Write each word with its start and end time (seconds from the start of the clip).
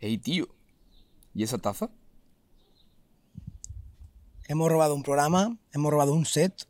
Ey, 0.00 0.18
tío. 0.18 0.48
¿Y 1.34 1.42
esa 1.42 1.58
taza? 1.58 1.90
Hemos 4.46 4.70
robado 4.70 4.94
un 4.94 5.02
programa, 5.02 5.58
hemos 5.72 5.90
robado 5.90 6.12
un 6.12 6.26
set. 6.26 6.66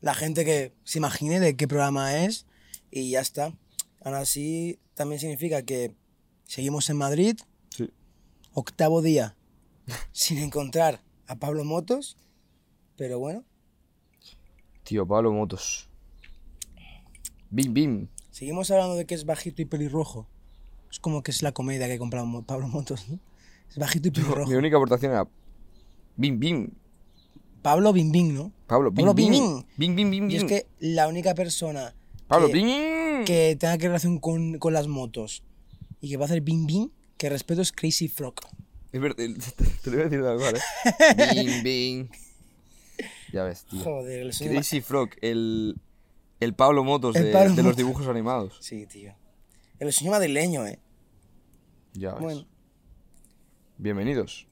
La 0.00 0.14
gente 0.14 0.44
que 0.44 0.74
se 0.84 0.98
imagine 0.98 1.38
de 1.40 1.56
qué 1.56 1.68
programa 1.68 2.24
es 2.24 2.46
y 2.90 3.10
ya 3.10 3.20
está. 3.20 3.56
Aún 4.04 4.14
así, 4.16 4.80
también 4.94 5.20
significa 5.20 5.62
que 5.62 5.94
seguimos 6.44 6.90
en 6.90 6.96
Madrid, 6.96 7.36
Sí. 7.70 7.88
octavo 8.52 9.00
día 9.00 9.36
sin 10.12 10.38
encontrar 10.38 11.02
a 11.28 11.36
Pablo 11.36 11.64
Motos, 11.64 12.16
pero 12.96 13.18
bueno, 13.18 13.44
Tío, 14.82 15.06
Pablo 15.06 15.32
Motos. 15.32 15.88
Bim, 17.50 17.72
bim. 17.72 18.08
seguimos 18.32 18.70
hablando 18.72 18.96
de 18.96 19.06
que 19.06 19.14
es 19.14 19.24
bajito 19.24 19.62
y 19.62 19.66
pelirrojo. 19.66 20.28
Es 20.92 21.00
como 21.00 21.22
que 21.24 21.30
es 21.32 21.42
la 21.42 21.50
comedia 21.52 21.88
que 21.88 21.98
comprado 21.98 22.26
Mo- 22.26 22.42
Pablo 22.44 22.68
Motos, 22.68 23.08
¿no? 23.08 23.18
Es 23.68 23.78
bajito 23.78 24.08
y 24.08 24.10
pelirrojo. 24.12 24.48
Mi 24.50 24.56
única 24.56 24.76
aportación 24.76 25.10
era. 25.12 25.26
Bim, 26.16 26.38
bim. 26.38 26.68
Pablo 27.62 27.92
Bim 27.92 28.12
Bim, 28.12 28.34
¿no? 28.34 28.52
Pablo, 28.66 28.90
bim, 28.90 28.96
Pablo 29.06 29.14
bim. 29.14 29.30
Bim 29.32 29.64
Bim. 29.76 29.96
Bim, 29.96 30.10
bim, 30.10 30.30
Y 30.30 30.36
es 30.36 30.44
que 30.44 30.66
la 30.80 31.08
única 31.08 31.34
persona 31.34 31.94
Pablo, 32.28 32.48
que- 32.48 32.52
bim. 32.54 33.24
que 33.24 33.56
tenga 33.58 33.78
que 33.78 33.86
relación 33.86 34.18
con, 34.18 34.58
con 34.58 34.72
las 34.74 34.86
motos 34.88 35.42
y 36.00 36.10
que 36.10 36.16
va 36.18 36.24
a 36.24 36.26
hacer 36.26 36.40
Bim 36.42 36.66
Bim, 36.66 36.90
que 37.16 37.30
respeto 37.30 37.62
es 37.62 37.72
Crazy 37.72 38.08
Frog. 38.08 38.34
Es 38.92 39.00
verdad, 39.00 39.16
te, 39.16 39.28
te 39.82 39.90
lo 39.90 39.92
voy 39.92 40.00
a 40.00 40.04
decir 40.04 40.22
tal 40.22 40.38
cual, 40.38 40.56
¿eh? 40.56 41.34
Bim, 41.34 41.62
bim. 41.62 42.08
Ya 43.32 43.44
ves, 43.44 43.64
tío. 43.64 43.80
Joder, 43.82 44.20
el 44.26 44.36
Crazy 44.36 44.80
Frog, 44.82 45.08
el. 45.22 45.76
El 46.40 46.54
Pablo 46.54 46.82
Motos 46.82 47.14
El 47.14 47.26
de, 47.26 47.32
Pablo 47.32 47.54
de 47.54 47.62
los 47.62 47.76
dibujos 47.76 48.06
animados. 48.08 48.56
Sí, 48.60 48.84
tío. 48.86 49.14
El 49.78 49.92
sueño 49.92 50.10
madrileño, 50.10 50.66
eh. 50.66 50.80
Ya 51.94 52.12
ves. 52.12 52.20
Bueno, 52.20 52.46
Bienvenidos. 53.76 54.48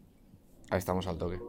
Ahí 0.70 0.78
estamos 0.78 1.06
al 1.06 1.16
toque. 1.16 1.40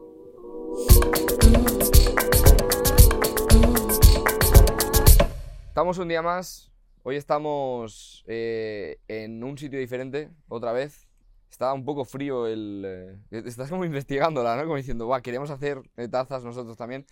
Estamos 5.68 5.98
un 5.98 6.08
día 6.08 6.22
más. 6.22 6.72
Hoy 7.04 7.18
estamos 7.18 8.24
eh, 8.28 9.00
en 9.08 9.44
un 9.44 9.58
sitio 9.58 9.80
diferente, 9.80 10.30
otra 10.48 10.72
vez. 10.72 11.08
Está 11.50 11.74
un 11.74 11.84
poco 11.84 12.06
frío 12.06 12.48
el... 12.48 13.20
eh, 13.30 13.44
estás 13.46 13.70
como 13.70 13.84
investigándola, 13.84 14.56
¿no? 14.56 14.64
Como 14.64 14.78
diciendo, 14.78 15.08
va, 15.10 15.22
queremos 15.22 15.50
hacer 15.50 15.82
eh, 15.98 16.08
tazas 16.08 16.46
nosotros 16.46 16.78
también. 16.78 17.06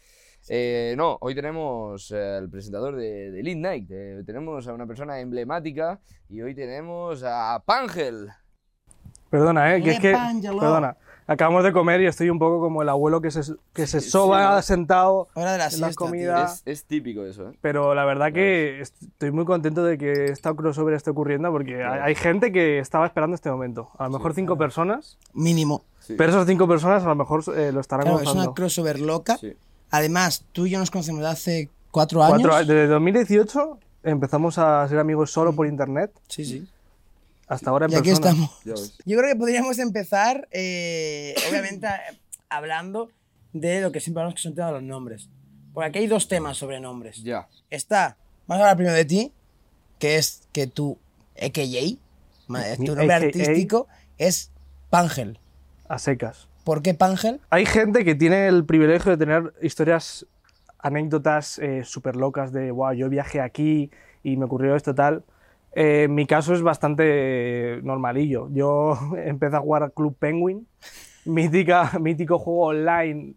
Eh, 0.47 0.93
no, 0.95 1.17
hoy 1.19 1.35
tenemos 1.35 2.13
al 2.13 2.49
presentador 2.49 2.95
de, 2.95 3.31
de 3.31 3.43
Lead 3.43 3.57
Night. 3.57 3.87
tenemos 4.25 4.67
a 4.69 4.73
una 4.73 4.87
persona 4.87 5.19
emblemática 5.19 5.99
y 6.29 6.41
hoy 6.41 6.55
tenemos 6.55 7.23
a 7.25 7.61
Pangel. 7.65 8.29
Perdona, 9.29 9.75
¿eh? 9.75 9.81
Que 9.83 9.91
es 9.91 9.99
que, 9.99 10.11
perdona, 10.59 10.95
acabamos 11.27 11.63
de 11.63 11.71
comer 11.71 12.01
y 12.01 12.07
estoy 12.07 12.29
un 12.31 12.39
poco 12.39 12.59
como 12.59 12.81
el 12.81 12.89
abuelo 12.89 13.21
que 13.21 13.29
se, 13.29 13.41
que 13.73 13.85
se 13.85 14.01
Sí, 14.01 14.09
soba 14.09 14.61
sí. 14.61 14.67
sentado 14.69 15.27
hora 15.35 15.51
de 15.51 15.57
la 15.59 15.65
en 15.65 15.69
siesta, 15.71 15.87
la 15.87 15.93
comida. 15.93 16.43
Es, 16.45 16.63
es 16.65 16.83
típico 16.85 17.23
eso, 17.25 17.49
¿eh? 17.49 17.51
Pero 17.61 17.93
la 17.93 18.05
verdad 18.05 18.33
que 18.33 18.81
estoy 18.81 19.31
muy 19.31 19.45
contento 19.45 19.83
de 19.83 19.97
que 19.97 20.25
esta 20.25 20.53
crossover 20.55 20.95
esté 20.95 21.11
ocurriendo 21.11 21.51
porque 21.51 21.83
hay, 21.83 22.15
gente 22.15 22.51
que 22.51 22.79
estaba 22.79 23.05
esperando 23.05 23.35
este 23.35 23.51
momento. 23.51 23.89
A 23.97 24.05
lo 24.05 24.11
mejor 24.17 24.33
cinco 24.33 24.57
personas. 24.57 25.17
Mínimo. 25.33 25.83
Pero 26.07 26.31
esas 26.31 26.47
cinco 26.47 26.67
personas 26.67 27.03
a 27.03 27.07
lo 27.07 27.15
mejor 27.15 27.43
eh, 27.55 27.71
lo 27.71 27.81
estarán 27.81 28.05
Claro, 28.05 28.17
es 28.19 28.23
gozando. 28.23 28.43
una 28.45 28.53
crossover 28.55 28.99
loca. 28.99 29.37
Sí. 29.37 29.53
Además, 29.91 30.43
tú 30.53 30.65
y 30.65 30.71
yo 30.71 30.79
nos 30.79 30.89
conocemos 30.89 31.21
de 31.21 31.27
hace 31.27 31.69
cuatro 31.91 32.23
años. 32.23 32.41
Cuatro 32.41 32.57
desde 32.57 32.87
2018 32.87 33.77
empezamos 34.03 34.57
a 34.57 34.87
ser 34.87 34.97
amigos 34.97 35.31
solo 35.31 35.53
por 35.53 35.67
internet, 35.67 36.11
Sí, 36.27 36.45
sí. 36.45 36.67
Hasta 37.49 37.69
ahora 37.71 37.87
en 37.87 37.91
Y 37.91 37.95
aquí 37.95 38.09
persona. 38.11 38.29
estamos. 38.29 38.97
Yo 39.05 39.17
creo 39.17 39.29
que 39.33 39.35
podríamos 39.37 39.77
empezar, 39.79 40.47
eh, 40.51 41.35
obviamente, 41.49 41.87
a- 41.87 41.99
hablando 42.49 43.09
de 43.51 43.81
lo 43.81 43.91
que 43.91 43.99
siempre 43.99 44.21
hablamos 44.21 44.35
que 44.35 44.41
son 44.43 44.55
temas 44.55 44.69
de 44.71 44.73
los 44.79 44.83
nombres. 44.83 45.27
Porque 45.73 45.89
aquí 45.89 45.99
hay 45.99 46.07
dos 46.07 46.27
temas 46.27 46.57
sobre 46.57 46.79
nombres. 46.79 47.21
Ya. 47.23 47.47
Está, 47.69 48.17
vamos 48.47 48.61
a 48.61 48.65
hablar 48.65 48.77
primero 48.77 48.95
de 48.95 49.05
ti, 49.05 49.33
que 49.99 50.15
es 50.17 50.43
que 50.53 50.67
tu 50.67 50.97
Mi 52.79 52.85
tu 52.85 52.95
nombre 52.95 53.13
AKA. 53.15 53.25
artístico, 53.27 53.87
es 54.17 54.51
Pangel. 54.89 55.39
A 55.87 55.97
secas. 55.99 56.47
¿Por 56.63 56.81
qué 56.81 56.93
Pangel? 56.93 57.39
Hay 57.49 57.65
gente 57.65 58.05
que 58.05 58.13
tiene 58.15 58.47
el 58.47 58.65
privilegio 58.65 59.11
de 59.11 59.17
tener 59.17 59.53
historias, 59.61 60.25
anécdotas 60.77 61.59
súper 61.83 62.15
locas 62.15 62.51
de, 62.51 62.71
wow, 62.71 62.93
yo 62.93 63.09
viajé 63.09 63.41
aquí 63.41 63.89
y 64.23 64.37
me 64.37 64.45
ocurrió 64.45 64.75
esto 64.75 64.93
tal. 64.95 65.23
Eh, 65.73 66.07
mi 66.09 66.25
caso 66.25 66.53
es 66.53 66.61
bastante 66.61 67.79
normalillo. 67.83 68.49
Yo 68.51 68.97
empecé 69.17 69.55
a 69.55 69.59
jugar 69.59 69.83
a 69.83 69.89
Club 69.89 70.15
Penguin, 70.17 70.67
mítica, 71.25 71.91
mítico 71.99 72.39
juego 72.39 72.67
online 72.67 73.35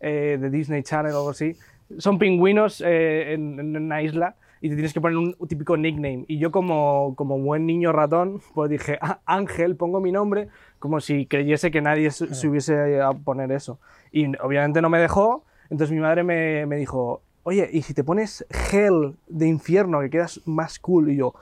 eh, 0.00 0.38
de 0.40 0.50
Disney 0.50 0.82
Channel 0.82 1.12
o 1.12 1.18
algo 1.18 1.30
así. 1.30 1.56
Son 1.98 2.18
pingüinos 2.18 2.80
eh, 2.86 3.32
en, 3.32 3.58
en 3.58 3.76
una 3.76 4.02
isla 4.02 4.36
y 4.60 4.68
te 4.68 4.74
tienes 4.74 4.92
que 4.92 5.00
poner 5.00 5.16
un, 5.16 5.34
típico 5.48 5.76
nickname. 5.76 6.24
Y 6.28 6.38
yo 6.38 6.50
como, 6.50 7.14
como 7.16 7.38
buen 7.38 7.66
niño 7.66 7.92
ratón, 7.92 8.40
pues 8.54 8.70
dije, 8.70 8.98
"Ah, 9.00 9.20
Ángel, 9.24 9.76
pongo 9.76 10.00
mi 10.00 10.12
nombre, 10.12 10.48
como 10.78 11.00
si 11.00 11.26
creyese 11.26 11.70
que 11.70 11.80
nadie 11.80 12.10
se, 12.10 12.34
se 12.34 12.48
hubiese 12.48 13.00
a 13.00 13.12
poner 13.12 13.52
eso. 13.52 13.80
Y 14.12 14.26
obviamente 14.36 14.82
no 14.82 14.90
me 14.90 14.98
dejó, 14.98 15.44
entonces 15.70 15.94
mi 15.94 16.00
madre 16.00 16.24
me, 16.24 16.66
me 16.66 16.76
dijo, 16.76 17.22
oye, 17.42 17.68
¿y 17.72 17.82
si 17.82 17.94
te 17.94 18.04
pones 18.04 18.44
Hell 18.70 19.14
de 19.28 19.46
infierno, 19.46 20.00
que 20.00 20.10
quedas 20.10 20.40
más 20.44 20.78
cool? 20.78 21.10
Y 21.10 21.16
yo, 21.16 21.34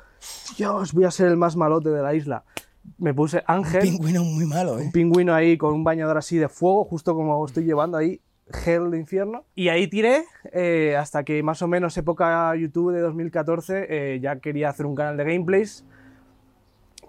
Dios, 0.57 0.93
voy 0.93 1.05
a 1.05 1.11
ser 1.11 1.29
el 1.29 1.37
más 1.37 1.57
malote 1.57 1.91
de 1.91 2.03
la 2.03 2.15
isla. 2.15 2.45
Me 2.97 3.13
puse 3.13 3.43
Ángel, 3.47 3.83
Pingüino 3.83 4.25
muy 4.25 4.47
malo, 4.47 4.79
¿eh? 4.79 4.85
un 4.85 4.93
pingüino 4.93 5.35
ahí 5.35 5.59
con 5.59 5.75
un 5.75 5.85
bañador 5.85 6.17
así 6.17 6.39
de 6.39 6.49
fuego, 6.49 6.85
justo 6.85 7.15
como 7.15 7.45
estoy 7.45 7.65
llevando 7.65 7.99
ahí, 7.99 8.21
Hell 8.65 8.91
de 8.91 8.99
infierno. 8.99 9.45
Y 9.55 9.69
ahí 9.69 9.89
tiré 9.89 10.25
eh, 10.53 10.97
hasta 10.97 11.23
que 11.23 11.43
más 11.43 11.61
o 11.61 11.69
menos 11.69 11.97
época 11.99 12.55
YouTube 12.57 12.93
de 12.93 13.01
2014 13.01 13.87
eh, 13.89 14.21
ya 14.21 14.41
quería 14.41 14.71
hacer 14.71 14.87
un 14.87 14.95
canal 14.95 15.17
de 15.17 15.25
gameplays 15.25 15.85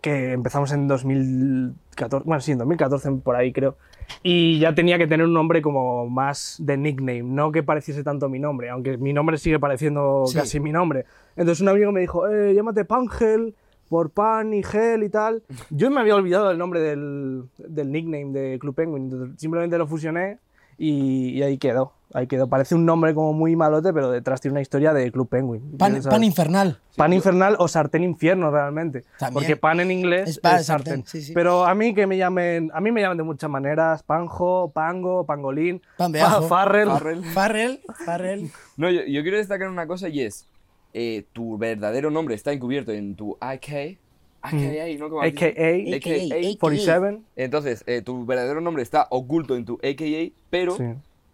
que 0.01 0.33
empezamos 0.33 0.71
en 0.71 0.87
2014, 0.87 2.25
bueno, 2.25 2.41
sí, 2.41 2.51
en 2.53 2.57
2014 2.59 3.11
por 3.23 3.35
ahí 3.35 3.51
creo. 3.51 3.77
Y 4.23 4.59
ya 4.59 4.73
tenía 4.75 4.97
que 4.97 5.07
tener 5.07 5.25
un 5.25 5.33
nombre 5.33 5.61
como 5.61 6.09
más 6.09 6.57
de 6.59 6.77
nickname, 6.77 7.23
no 7.23 7.51
que 7.51 7.63
pareciese 7.63 8.03
tanto 8.03 8.27
mi 8.29 8.39
nombre, 8.39 8.69
aunque 8.69 8.97
mi 8.97 9.13
nombre 9.13 9.37
sigue 9.37 9.59
pareciendo 9.59 10.23
Sí. 10.27 10.37
casi 10.37 10.59
mi 10.59 10.71
nombre. 10.71 11.05
Entonces 11.35 11.61
un 11.61 11.69
amigo 11.69 11.91
me 11.91 12.01
dijo, 12.01 12.27
eh, 12.27 12.53
llámate 12.53 12.85
Pangel, 12.85 13.55
por 13.87 14.09
pan 14.11 14.53
y 14.53 14.61
gel 14.61 15.03
y 15.03 15.09
tal. 15.09 15.41
Yo 15.69 15.89
me 15.89 15.99
había 16.01 16.15
olvidado 16.15 16.51
el 16.51 16.57
nombre 16.57 16.79
del, 16.79 17.43
del 17.57 17.91
nickname 17.91 18.31
de 18.31 18.59
Club 18.59 18.75
Penguin, 18.75 19.33
simplemente 19.37 19.77
lo 19.77 19.87
fusioné 19.87 20.37
y, 20.77 21.29
y 21.31 21.41
ahí 21.43 21.57
quedó. 21.57 21.93
Ahí 22.13 22.25
quedó. 22.25 22.47
Parece 22.49 22.73
un 22.73 22.85
nombre 22.85 23.13
como 23.13 23.33
muy 23.33 23.55
malote, 23.55 23.93
pero 23.93 24.09
detrás 24.09 24.41
tiene 24.41 24.53
una 24.53 24.61
historia 24.61 24.93
de 24.93 25.11
Club 25.11 25.29
Penguin. 25.29 25.77
Pan, 25.77 26.01
pan 26.01 26.23
infernal. 26.23 26.79
Pan 26.95 27.13
infernal 27.13 27.55
o 27.59 27.67
sartén 27.67 28.03
infierno 28.03 28.49
realmente. 28.49 29.03
También. 29.19 29.33
Porque 29.33 29.55
pan 29.57 29.79
en 29.79 29.91
inglés 29.91 30.23
Es 30.23 30.29
es, 30.37 30.39
pan, 30.39 30.63
sartén. 30.63 30.93
sartén, 31.03 31.05
sí, 31.07 31.21
sí. 31.21 31.33
Pero 31.33 31.65
a 31.65 31.75
mí 31.75 31.93
que 31.93 32.07
me 32.07 32.17
llamen, 32.17 32.71
a 32.73 32.81
mí 32.81 32.91
me 32.91 33.01
llaman 33.01 33.17
de 33.17 33.23
muchas 33.23 33.49
maneras, 33.49 34.01
panjo, 34.01 34.71
pango, 34.71 35.23
pangolín, 35.25 35.81
Pan 35.97 36.11
de 36.11 36.21
ajo. 36.21 36.47
farrell. 36.47 36.87
Farrell. 36.89 37.23
Farrell, 37.25 37.79
Farrell. 38.05 38.49
No, 38.75 38.89
yo, 38.89 39.01
yo 39.05 39.21
quiero 39.21 39.37
destacar 39.37 39.69
una 39.69 39.85
cosa 39.85 40.09
y 40.09 40.21
es, 40.21 40.47
eh, 40.93 41.25
tu 41.31 41.59
verdadero 41.59 42.09
nombre 42.09 42.33
está 42.33 42.51
encubierto 42.51 42.91
en 42.91 43.15
tu 43.15 43.37
AK, 43.39 43.97
AKA, 44.41 44.97
¿no? 44.97 45.09
¿Cómo 45.09 45.21
has 45.21 45.31
dicho? 45.31 45.45
AKA, 45.45 45.95
AKA. 45.95 46.57
47. 46.59 47.21
Entonces, 47.35 47.83
eh, 47.85 48.01
tu 48.01 48.25
verdadero 48.25 48.61
nombre 48.61 48.81
está 48.81 49.05
oculto 49.11 49.55
en 49.55 49.65
tu 49.65 49.75
AKA, 49.75 50.33
pero 50.49 50.75
Sí. 50.75 50.83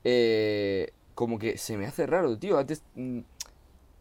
Eh, 0.05 0.93
como 1.15 1.39
que 1.39 1.57
se 1.57 1.75
me 1.77 1.87
hace 1.87 2.05
raro, 2.05 2.37
tío. 2.37 2.57
Antes 2.57 2.83
mm, 2.93 3.19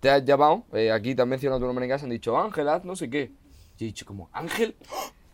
te 0.01 0.11
has 0.11 0.25
llamado, 0.25 0.65
eh, 0.75 0.93
aquí 0.93 1.15
te 1.15 1.23
han 1.23 1.29
mencionado 1.29 1.61
tu 1.61 1.67
nombre 1.67 1.87
en 1.87 1.91
casa, 1.91 2.05
han 2.05 2.11
dicho 2.11 2.39
Ángel, 2.39 2.69
haz 2.69 2.85
no 2.85 2.95
sé 2.95 3.09
qué. 3.09 3.33
Y 3.79 3.85
he 3.85 3.87
dicho 3.87 4.05
como, 4.05 4.29
¿Ángel? 4.33 4.77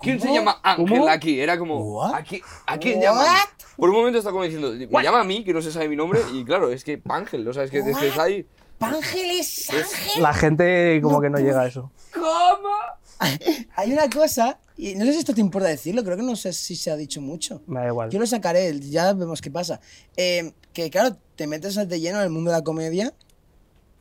¿Quién 0.01 0.19
se 0.19 0.29
¿Cómo? 0.29 0.39
llama 0.39 0.61
Ángel 0.63 0.87
¿Cómo? 0.89 1.09
aquí? 1.09 1.41
Era 1.41 1.59
como, 1.59 1.97
What? 1.97 2.15
¿a 2.15 2.23
quién, 2.23 2.41
a 2.67 2.79
quién 2.79 3.01
llaman? 3.03 3.27
Por 3.77 3.91
un 3.91 3.97
momento 3.97 4.19
está 4.19 4.31
como 4.31 4.45
diciendo, 4.45 4.73
me 4.73 5.03
llama 5.03 5.21
a 5.21 5.25
mí, 5.25 5.45
que 5.45 5.53
no 5.53 5.61
se 5.61 5.73
sabe 5.73 5.89
mi 5.89 5.97
nombre, 5.97 6.21
y 6.33 6.45
claro, 6.45 6.71
es 6.71 6.85
que 6.85 7.03
Ángel, 7.09 7.47
o 7.47 7.53
sea, 7.53 7.65
es 7.65 7.71
que, 7.71 7.81
es 7.81 7.99
que 7.99 8.09
está 8.09 8.23
ahí. 8.23 8.47
Pangel 8.79 9.31
es 9.39 9.69
Ángel. 9.71 10.23
La 10.23 10.33
gente 10.33 11.01
como 11.03 11.21
que 11.21 11.29
no 11.29 11.39
llega 11.39 11.63
a 11.63 11.67
eso. 11.67 11.91
¿Cómo? 12.15 12.71
Hay 13.77 13.93
una 13.93 14.09
cosa, 14.09 14.59
y 14.77 14.95
no 14.95 15.05
sé 15.05 15.13
si 15.13 15.19
esto 15.19 15.35
te 15.35 15.41
importa 15.41 15.69
decirlo, 15.69 16.03
creo 16.03 16.17
que 16.17 16.23
no 16.23 16.37
sé 16.37 16.53
si 16.53 16.75
se 16.75 16.91
ha 16.91 16.97
dicho 16.97 17.21
mucho. 17.21 17.63
Me 17.67 17.81
da 17.81 17.89
igual. 17.89 18.11
Yo 18.11 18.19
lo 18.19 18.27
sacaré, 18.27 18.79
ya 18.81 19.13
vemos 19.13 19.41
qué 19.41 19.51
pasa. 19.51 19.81
Eh, 20.17 20.53
que 20.73 20.91
claro, 20.91 21.17
te 21.37 21.47
metes 21.47 21.77
de 21.89 22.01
lleno 22.01 22.19
en 22.19 22.25
el 22.25 22.31
mundo 22.31 22.51
de 22.51 22.57
la 22.57 22.65
comedia. 22.65 23.13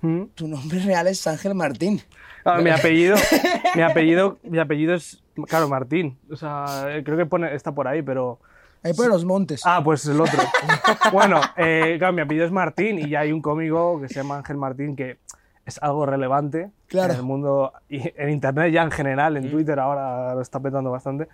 ¿Mm? 0.01 0.25
Tu 0.35 0.47
nombre 0.47 0.79
real 0.79 1.07
es 1.07 1.25
Ángel 1.27 1.53
Martín. 1.53 2.01
Ah, 2.45 2.59
mi 2.61 2.69
apellido, 2.69 3.17
mi 3.75 3.81
apellido, 3.81 4.39
mi 4.43 4.59
apellido 4.59 4.95
es, 4.95 5.21
claro, 5.47 5.67
Martín. 5.67 6.17
O 6.31 6.37
sea, 6.37 6.85
creo 7.03 7.17
que 7.17 7.25
pone, 7.25 7.53
está 7.53 7.73
por 7.73 7.87
ahí, 7.87 8.01
pero... 8.01 8.39
Ahí 8.81 8.93
por 8.93 9.07
los 9.07 9.25
montes. 9.25 9.61
Ah, 9.65 9.81
pues 9.83 10.05
el 10.05 10.21
otro. 10.21 10.41
bueno, 11.11 11.41
eh, 11.57 11.95
claro, 11.97 12.13
mi 12.13 12.21
apellido 12.21 12.45
es 12.45 12.51
Martín 12.53 12.99
y 12.99 13.09
ya 13.09 13.19
hay 13.19 13.33
un 13.33 13.41
cómico 13.41 13.99
que 13.99 14.07
se 14.07 14.13
llama 14.13 14.37
Ángel 14.37 14.55
Martín 14.55 14.95
que 14.95 15.17
es 15.69 15.81
algo 15.81 16.05
relevante 16.05 16.69
Claro. 16.87 17.13
en 17.13 17.19
el 17.19 17.25
mundo, 17.25 17.73
y 17.87 18.11
en 18.21 18.29
internet 18.29 18.71
ya 18.73 18.83
en 18.83 18.91
general, 18.91 19.37
en 19.37 19.49
Twitter 19.49 19.79
ahora 19.79 20.35
lo 20.35 20.41
está 20.41 20.59
petando 20.59 20.91
bastante. 20.91 21.27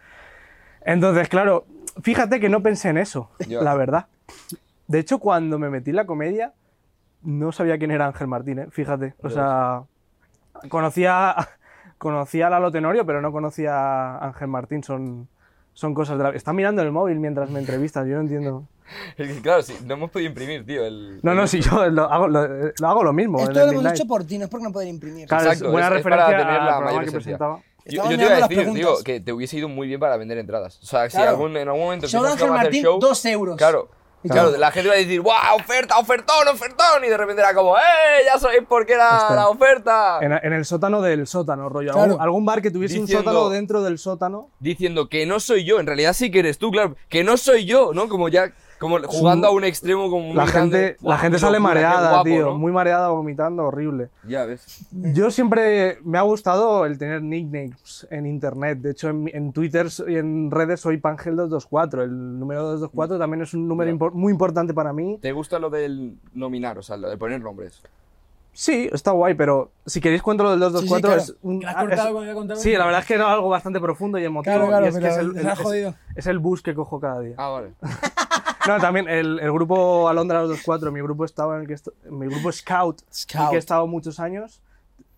Entonces, 0.81 1.27
claro, 1.29 1.65
fíjate 2.03 2.39
que 2.39 2.47
no 2.49 2.61
pensé 2.61 2.89
en 2.89 2.97
eso, 2.97 3.29
Ya. 3.47 3.61
la 3.61 3.73
verdad. 3.75 4.05
De 4.87 4.99
hecho, 4.99 5.17
cuando 5.19 5.57
me 5.57 5.69
metí 5.69 5.89
en 5.89 5.95
la 5.95 6.05
comedia, 6.05 6.53
no 7.23 7.51
sabía 7.51 7.77
quién 7.79 7.89
era 7.91 8.05
Ángel 8.05 8.27
Martínez, 8.27 8.67
fíjate. 8.71 9.15
O 9.23 9.29
sea, 9.31 9.81
conocía, 10.69 11.35
conocía 11.97 12.47
a 12.47 12.49
Lalo 12.51 12.71
Tenorio, 12.71 13.05
pero 13.05 13.21
no 13.21 13.31
conocía 13.31 13.73
a 14.17 14.27
Ángel 14.27 14.47
Martín. 14.47 14.83
Son, 14.83 15.27
son 15.75 15.93
cosas 15.93 16.17
de 16.17 16.23
la... 16.23 16.29
Está 16.31 16.51
mirando 16.53 16.81
el 16.81 16.91
móvil 16.91 17.19
mientras 17.19 17.51
me 17.51 17.59
entrevistas, 17.59 18.07
yo 18.07 18.15
no 18.15 18.21
entiendo. 18.21 18.63
Es 19.17 19.27
que, 19.27 19.41
claro, 19.41 19.61
sí, 19.63 19.75
no 19.85 19.93
hemos 19.95 20.09
podido 20.11 20.29
imprimir, 20.29 20.65
tío. 20.65 20.83
El, 20.85 21.19
No, 21.23 21.33
no, 21.35 21.45
si 21.47 21.59
yo 21.61 21.87
lo 21.89 22.03
hago 22.11 22.27
lo, 22.27 22.47
lo 22.79 22.87
hago 22.87 23.03
lo 23.03 23.13
mismo. 23.13 23.39
Esto 23.39 23.49
el 23.51 23.55
lo 23.57 23.61
hemos 23.63 23.75
Midnight. 23.75 23.95
hecho 23.95 24.07
por 24.07 24.23
ti, 24.25 24.37
no 24.39 24.45
es 24.45 24.49
porque 24.49 24.63
no 24.63 24.71
poder 24.71 24.87
imprimir. 24.87 25.27
Claro, 25.27 25.43
Exacto, 25.45 25.65
es 25.65 25.71
buena 25.71 25.87
es- 25.89 25.95
es 25.97 26.03
para 26.03 26.15
referencia 26.17 26.47
tener 26.47 26.61
la 26.63 26.79
mayor 26.81 27.05
que 27.05 27.11
presentaba. 27.11 27.59
Yo, 27.87 28.03
yo 28.09 28.17
te 28.17 28.23
iba 28.25 28.33
a 28.35 28.47
decir, 28.47 28.73
digo, 28.73 28.97
que 29.03 29.19
te 29.19 29.31
hubiese 29.31 29.57
ido 29.57 29.69
muy 29.69 29.87
bien 29.87 29.99
para 29.99 30.17
vender 30.17 30.37
entradas. 30.39 30.79
O 30.81 30.85
sea, 30.87 31.07
si 31.09 31.17
Claro. 31.17 31.31
algún, 31.31 31.55
en 31.57 31.67
algún 31.67 31.83
momento 31.83 32.05
empiezas 32.07 32.31
Ángel 32.31 32.47
hacer 32.47 32.49
Martín, 32.63 32.83
show, 32.83 32.99
dos 32.99 33.25
euros. 33.25 33.57
Claro. 33.57 33.89
Claro. 34.27 34.49
Claro, 34.49 34.57
la 34.57 34.71
gente 34.71 34.89
va 34.89 34.95
a 34.95 34.97
decir, 34.97 35.21
¡guau! 35.21 35.55
¡Oferta, 35.57 35.97
ofertón, 35.97 36.47
ofertón! 36.47 37.03
Y 37.05 37.09
de 37.09 37.17
repente 37.17 37.41
era 37.41 37.53
como, 37.53 37.77
¡eh! 37.77 37.81
Ya 38.25 38.39
sabéis 38.39 38.63
por 38.67 38.85
qué 38.85 38.93
era 38.93 39.17
Hostia. 39.17 39.35
la 39.35 39.49
oferta. 39.49 40.19
En, 40.21 40.31
en 40.33 40.53
el 40.53 40.65
sótano 40.65 41.01
del 41.01 41.27
sótano, 41.27 41.69
rollo. 41.69 41.91
Claro. 41.91 42.05
Algún, 42.05 42.21
algún 42.21 42.45
bar 42.45 42.61
que 42.61 42.71
tuviese 42.71 42.99
un 42.99 43.07
sótano 43.07 43.49
dentro 43.49 43.83
del 43.83 43.97
sótano. 43.97 44.49
Diciendo 44.59 45.09
que 45.09 45.25
no 45.25 45.39
soy 45.39 45.63
yo, 45.63 45.79
en 45.79 45.87
realidad 45.87 46.13
sí 46.13 46.31
que 46.31 46.39
eres 46.39 46.57
tú, 46.57 46.71
claro. 46.71 46.95
Que 47.09 47.23
no 47.23 47.37
soy 47.37 47.65
yo, 47.65 47.91
¿no? 47.93 48.09
Como 48.09 48.29
ya, 48.29 48.51
como 48.79 48.99
jugando 49.03 49.47
a 49.47 49.51
un 49.51 49.63
extremo 49.63 50.09
como 50.09 50.27
muy 50.27 50.35
La 50.35 50.45
grande. 50.45 50.77
gente, 50.77 50.97
la 51.01 51.07
Guau, 51.09 51.17
gente 51.19 51.39
sale 51.39 51.57
locura, 51.59 51.73
mareada, 51.73 52.09
guapo, 52.09 52.23
tío. 52.23 52.45
¿no? 52.47 52.57
Muy 52.57 52.71
mareada, 52.71 53.07
vomitando, 53.09 53.63
horrible. 53.63 54.09
Ya 54.27 54.45
ves. 54.45 54.85
Yo 54.91 55.31
siempre 55.31 55.97
me 56.03 56.17
ha 56.17 56.21
gustado 56.21 56.85
el 56.85 56.97
tener 56.97 57.21
nicknames 57.21 58.07
en 58.09 58.25
internet. 58.25 58.79
De 58.79 58.91
hecho, 58.91 59.09
en, 59.09 59.29
en 59.33 59.53
Twitter 59.53 59.87
y 60.07 60.15
en 60.17 60.51
redes 60.51 60.81
soy 60.81 60.97
Pangel224. 60.97 62.03
El 62.03 62.39
número 62.39 62.61
224 62.63 63.17
también 63.19 63.41
es 63.43 63.53
un 63.53 63.67
número 63.67 63.91
impor- 63.91 64.11
muy 64.13 64.31
importante 64.31 64.73
para 64.73 64.93
mí. 64.93 65.17
¿Te 65.21 65.31
gusta 65.31 65.57
lo 65.59 65.69
del 65.69 66.17
nominar, 66.33 66.77
o 66.77 66.81
sea, 66.83 66.97
lo 66.97 67.09
de 67.09 67.17
poner 67.17 67.41
nombres? 67.41 67.81
Sí, 68.57 68.89
está 68.93 69.11
guay, 69.11 69.33
pero 69.33 69.71
si 69.85 69.99
queréis 69.99 70.21
cuento 70.21 70.45
lo 70.45 70.51
del 70.51 70.61
224 70.61 71.09
claro. 71.09 71.21
es 71.21 71.35
un... 71.41 71.59
Que 71.59 71.65
la 71.65 71.71
has 71.73 71.77
cortado 71.85 72.53
es- 72.53 72.61
Sí, 72.61 72.71
la 72.71 72.85
verdad 72.85 73.01
es 73.01 73.05
que 73.07 73.15
era 73.15 73.29
algo 73.33 73.49
bastante 73.49 73.81
profundo 73.81 74.17
y 74.17 74.23
emotivo. 74.23 74.55
Claro, 74.55 74.67
claro, 74.69 74.85
y 74.85 74.89
es 74.89 74.97
que 74.97 75.07
es 75.09 75.17
el, 75.17 75.37
el- 75.37 75.47
es- 75.47 75.95
es 76.15 76.27
el 76.27 76.39
bus 76.39 76.61
que 76.61 76.73
cojo 76.73 76.97
cada 77.01 77.19
día. 77.19 77.35
Ah, 77.37 77.49
vale. 77.49 77.73
No, 78.67 78.79
también 78.79 79.07
el, 79.07 79.39
el 79.39 79.51
grupo 79.51 80.09
Alondra 80.09 80.39
224, 80.39 80.91
mi 80.91 81.01
grupo 81.01 81.25
estaba 81.25 81.55
en 81.55 81.61
el 81.61 81.67
que 81.67 81.75
mi 82.09 82.27
grupo 82.27 82.51
Scout, 82.51 83.01
en 83.01 83.07
el 83.07 83.13
Scout. 83.13 83.49
que 83.49 83.55
he 83.55 83.59
estado 83.59 83.87
muchos 83.87 84.19
años, 84.19 84.61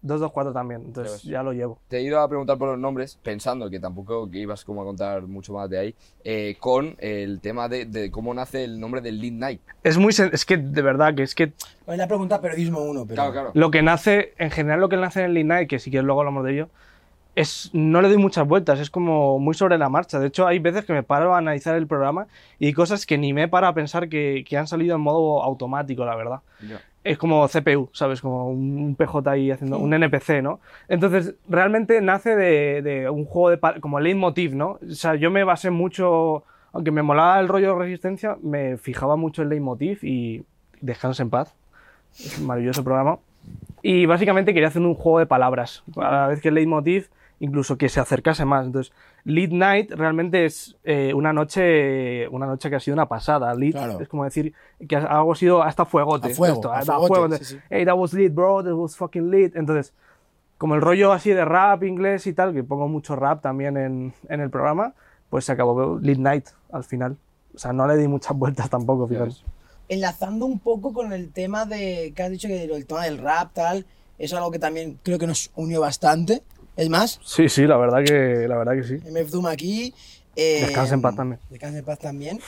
224 0.02 0.54
también, 0.54 0.84
entonces 0.86 1.24
ya 1.24 1.44
lo 1.44 1.54
llevo. 1.54 1.80
Te 1.88 1.98
he 1.98 2.02
ido 2.02 2.20
a 2.20 2.28
preguntar 2.28 2.58
por 2.58 2.70
los 2.70 2.80
nombres, 2.80 3.18
pensando 3.22 3.70
que 3.70 3.80
tampoco 3.80 4.30
que 4.30 4.40
ibas 4.40 4.64
como 4.64 4.82
a 4.82 4.86
contar 4.86 5.24
mucho 5.24 5.54
más 5.54 5.70
de 5.70 5.80
ahí, 5.80 5.96
eh, 6.24 6.56
con 6.60 6.96
el 7.00 7.40
tema 7.42 7.68
de, 7.68 7.86
de 7.86 8.12
cómo 8.12 8.34
nace 8.34 8.64
el 8.64 8.80
nombre 8.80 9.02
del 9.02 9.20
Lead 9.20 9.34
Night. 9.34 9.62
Es 9.84 9.98
muy 9.98 10.14
es 10.18 10.46
que 10.46 10.58
de 10.58 10.82
verdad 10.82 11.16
que 11.16 11.24
es 11.24 11.36
que 11.36 11.54
Es 11.88 11.98
la 11.98 12.08
pregunta 12.08 12.42
periodismo 12.42 12.82
uno, 12.82 13.06
pero... 13.06 13.16
Claro, 13.16 13.32
claro. 13.32 13.52
lo 13.54 13.72
que 13.72 13.82
nace 13.82 14.34
en 14.38 14.52
general 14.52 14.80
lo 14.80 14.90
que 14.90 14.98
nace 14.98 15.20
en 15.22 15.26
el 15.28 15.34
Lead 15.34 15.46
Night, 15.46 15.70
que 15.70 15.80
si 15.80 15.90
quieres 15.90 16.06
luego 16.06 16.22
hablamos 16.22 16.46
de 16.46 16.54
ello, 16.54 16.70
es 17.38 17.70
no 17.72 18.02
le 18.02 18.08
doy 18.08 18.18
muchas 18.18 18.48
vueltas, 18.48 18.80
es 18.80 18.90
como 18.90 19.38
muy 19.38 19.54
sobre 19.54 19.78
la 19.78 19.90
marcha. 19.90 20.20
De 20.20 20.28
hecho, 20.28 20.48
hay 20.48 20.58
veces 20.58 20.86
que 20.86 20.94
me 20.94 21.04
paro 21.04 21.36
a 21.36 21.38
analizar 21.38 21.76
el 21.76 21.86
programa 21.86 22.26
y 22.58 22.66
hay 22.66 22.74
cosas 22.74 23.06
que 23.06 23.20
ni 23.20 23.32
me 23.32 23.48
para 23.48 23.68
a 23.68 23.74
pensar 23.74 24.10
que, 24.10 24.44
que 24.48 24.58
han 24.58 24.66
salido 24.66 24.96
en 24.96 25.02
modo 25.02 25.44
automático, 25.44 26.04
la 26.04 26.16
verdad. 26.16 26.40
Ya. 26.68 26.82
es 27.04 27.20
como 27.20 27.48
CPU, 27.48 27.90
¿sabes? 27.94 28.22
Como 28.22 28.50
un 28.50 28.96
PJ 28.96 29.30
ahí 29.30 29.52
haciendo 29.52 29.78
un 29.78 29.94
NPC, 29.94 30.42
¿no? 30.42 30.60
Entonces, 30.90 31.36
realmente 31.48 32.02
nace 32.02 32.36
de, 32.36 32.82
de 32.82 33.10
un 33.10 33.26
juego 33.26 33.52
de 33.52 33.80
como 33.82 34.00
leitmotiv, 34.00 34.56
¿no? 34.56 34.80
O 34.82 34.94
sea, 34.94 35.14
yo 35.14 35.30
me 35.30 35.44
basé 35.44 35.70
mucho, 35.70 36.44
aunque 36.74 36.90
me 36.90 37.04
molaba 37.04 37.40
el 37.40 37.48
rollo 37.48 37.74
de 37.74 37.80
resistencia, 37.80 38.36
me 38.42 38.78
fijaba 38.78 39.16
mucho 39.16 39.44
en 39.44 39.50
leitmotiv 39.50 40.04
y 40.04 40.44
Descansa 40.82 41.24
en 41.24 41.30
paz. 41.30 41.56
Es 42.20 42.40
un 42.40 42.48
maravilloso 42.48 42.84
programa. 42.84 43.20
Y 43.82 44.06
básicamente 44.06 44.54
quería 44.54 44.68
hacer 44.68 44.82
un 44.82 44.96
juego 44.96 45.20
de 45.20 45.26
palabras. 45.26 45.84
A 45.98 46.12
la 46.12 46.28
vez 46.28 46.42
que 46.42 46.50
el 46.50 46.56
leitmotiv, 46.56 47.10
incluso 47.40 47.78
que 47.78 47.90
se 47.90 48.00
acercase 48.00 48.46
más. 48.46 48.66
Entonces, 48.66 48.94
Lead 49.24 49.52
Night 49.52 49.92
realmente 49.92 50.46
es 50.46 50.76
eh, 50.84 51.14
una 51.14 51.34
noche 51.34 52.28
una 52.30 52.46
noche 52.46 52.70
que 52.70 52.78
ha 52.78 52.80
sido 52.80 52.96
una 52.96 53.08
pasada. 53.08 53.54
Lead 53.54 53.74
Claro. 53.74 54.00
es 54.00 54.08
como 54.08 54.24
decir 54.24 54.54
que 54.88 54.96
algo 54.96 55.34
ha 55.34 55.36
sido 55.36 55.64
hasta 55.64 55.86
fuegote. 55.86 56.32
A 56.32 56.36
fuego, 56.36 56.56
esto, 56.56 56.72
a 56.72 56.80
a 56.80 56.82
fuegote, 56.84 57.08
fuego. 57.08 57.26
Entonces, 57.26 57.48
sí, 57.48 57.56
sí. 57.56 57.62
Hey, 57.70 57.86
that 57.86 57.96
was 57.96 58.14
lit, 58.14 58.34
bro. 58.34 58.64
That 58.64 58.74
was 58.74 58.96
fucking 58.96 59.30
lit. 59.30 59.56
Entonces, 59.56 59.94
como 60.58 60.76
el 60.76 60.82
rollo 60.82 61.14
así 61.14 61.30
de 61.32 61.46
rap 61.46 61.84
inglés 61.84 62.26
y 62.28 62.34
tal, 62.34 62.54
que 62.54 62.64
pongo 62.64 62.88
mucho 62.88 63.16
rap 63.16 63.42
también 63.42 63.78
en, 63.78 64.14
en 64.30 64.42
el 64.42 64.50
programa, 64.50 64.94
pues 65.30 65.46
se 65.46 65.52
acabó 65.52 66.00
Lead 66.00 66.18
Night 66.18 66.48
al 66.72 66.84
final. 66.84 67.18
O 67.54 67.60
sea, 67.60 67.74
no 67.74 67.86
le 67.88 67.98
di 67.98 68.08
muchas 68.08 68.36
vueltas 68.38 68.70
tampoco, 68.70 69.08
fíjate. 69.08 69.36
Enlazando 69.90 70.46
un 70.46 70.60
poco 70.60 70.92
con 70.94 71.14
el 71.14 71.32
tema 71.32 71.66
de 71.66 72.12
que 72.16 72.24
has 72.24 72.32
dicho 72.32 72.48
que 72.48 72.64
el 72.66 72.86
tema 72.86 73.04
del 73.06 73.20
rap, 73.20 73.52
tal, 73.54 73.86
es 74.18 74.34
algo 74.34 74.52
que 74.52 74.60
también 74.60 75.00
creo 75.04 75.18
que 75.20 75.28
nos 75.28 75.52
unió 75.56 75.80
bastante. 75.82 76.44
Es 76.78 76.90
más, 76.90 77.20
Sí, 77.24 77.50
sí, 77.50 77.66
la 77.68 77.76
verdad 77.78 78.04
que, 78.06 78.48
la 78.48 78.56
verdad 78.58 78.74
que 78.74 78.84
sí. 78.84 78.96
MF 79.10 79.30
Doom 79.32 79.48
aquí. 79.48 79.94
eh, 80.36 80.62
Descansa 80.68 80.94
en 80.94 81.02
paz 81.02 81.16
también. 81.16 81.40
Descansa 81.50 81.80
en 81.80 81.86
paz 81.86 82.00
también. 82.00 82.40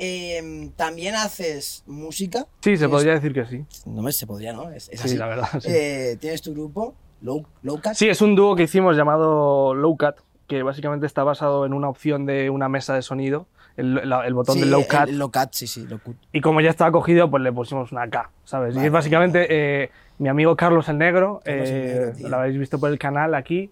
Eh, 0.00 0.70
también 0.76 1.14
haces 1.16 1.82
música. 1.86 2.46
Sí, 2.60 2.76
se 2.76 2.88
podría 2.88 3.14
decir 3.14 3.32
que 3.32 3.44
sí. 3.46 3.64
No 3.86 4.02
me 4.02 4.12
se 4.12 4.26
podría, 4.26 4.52
¿no? 4.52 4.70
Es, 4.70 4.88
es 4.90 5.00
Sí, 5.00 5.08
así. 5.08 5.16
la 5.16 5.26
verdad. 5.26 5.48
Sí. 5.60 5.68
Eh, 5.70 6.16
tienes 6.20 6.40
tu 6.42 6.52
grupo, 6.52 6.94
Low, 7.22 7.44
Low 7.62 7.80
Cat. 7.80 7.94
Sí, 7.94 8.08
es 8.08 8.22
un 8.22 8.36
dúo 8.36 8.54
que 8.54 8.62
hicimos 8.64 8.96
llamado 8.96 9.74
Low 9.74 9.96
Cut, 9.96 10.16
que 10.46 10.62
básicamente 10.62 11.06
está 11.06 11.24
basado 11.24 11.66
en 11.66 11.72
una 11.72 11.88
opción 11.88 12.26
de 12.26 12.48
una 12.50 12.68
mesa 12.68 12.94
de 12.94 13.02
sonido, 13.02 13.46
el, 13.76 14.08
la- 14.08 14.24
el 14.26 14.34
botón 14.34 14.54
Sí, 14.54 14.60
de 14.60 14.66
Low 14.66 14.82
el- 14.82 14.86
Cut. 14.86 15.08
el 15.08 15.18
Low 15.18 15.30
Cat, 15.30 15.48
sí, 15.52 15.66
sí, 15.66 15.84
Low 15.86 15.98
Cut. 16.04 16.16
Y 16.32 16.40
como 16.40 16.60
ya 16.60 16.70
estaba 16.70 16.92
cogido, 16.92 17.28
pues 17.30 17.42
le 17.42 17.52
pusimos 17.52 17.90
una 17.90 18.08
K, 18.08 18.30
¿sabes? 18.44 18.76
y 18.76 18.84
es 18.84 18.92
básicamente 18.92 19.46
eh, 19.50 19.90
mi 20.18 20.28
amigo 20.28 20.54
Carlos 20.56 20.88
el 20.88 20.98
Negro, 20.98 21.40
Carlos 21.44 21.68
el 21.70 21.74
eh, 21.76 21.80
Negro, 21.94 22.12
tío. 22.16 22.28
lo 22.28 22.36
habéis 22.36 22.58
visto 22.58 22.78
por 22.78 22.90
el 22.90 22.98
canal 23.00 23.34
aquí. 23.34 23.70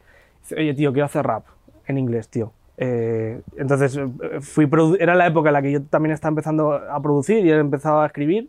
Oye, 0.53 0.75
tío, 0.75 0.93
quiero 0.93 1.07
hacer 1.07 1.27
rap 1.27 1.45
en 1.87 1.99
inglés, 1.99 2.29
tío. 2.29 2.53
Eh, 2.79 3.41
entonces, 3.57 3.97
eh, 3.97 4.41
fui 4.41 4.69
era 4.99 5.15
la 5.15 5.27
época 5.27 5.49
en 5.49 5.53
la 5.55 5.63
que 5.63 5.73
yo 5.73 5.83
también 5.83 6.13
estaba 6.13 6.31
empezando 6.31 6.73
a 6.73 7.01
producir 7.01 7.45
y 7.45 7.51
él 7.51 7.59
empezaba 7.61 8.05
a 8.05 8.07
escribir. 8.07 8.49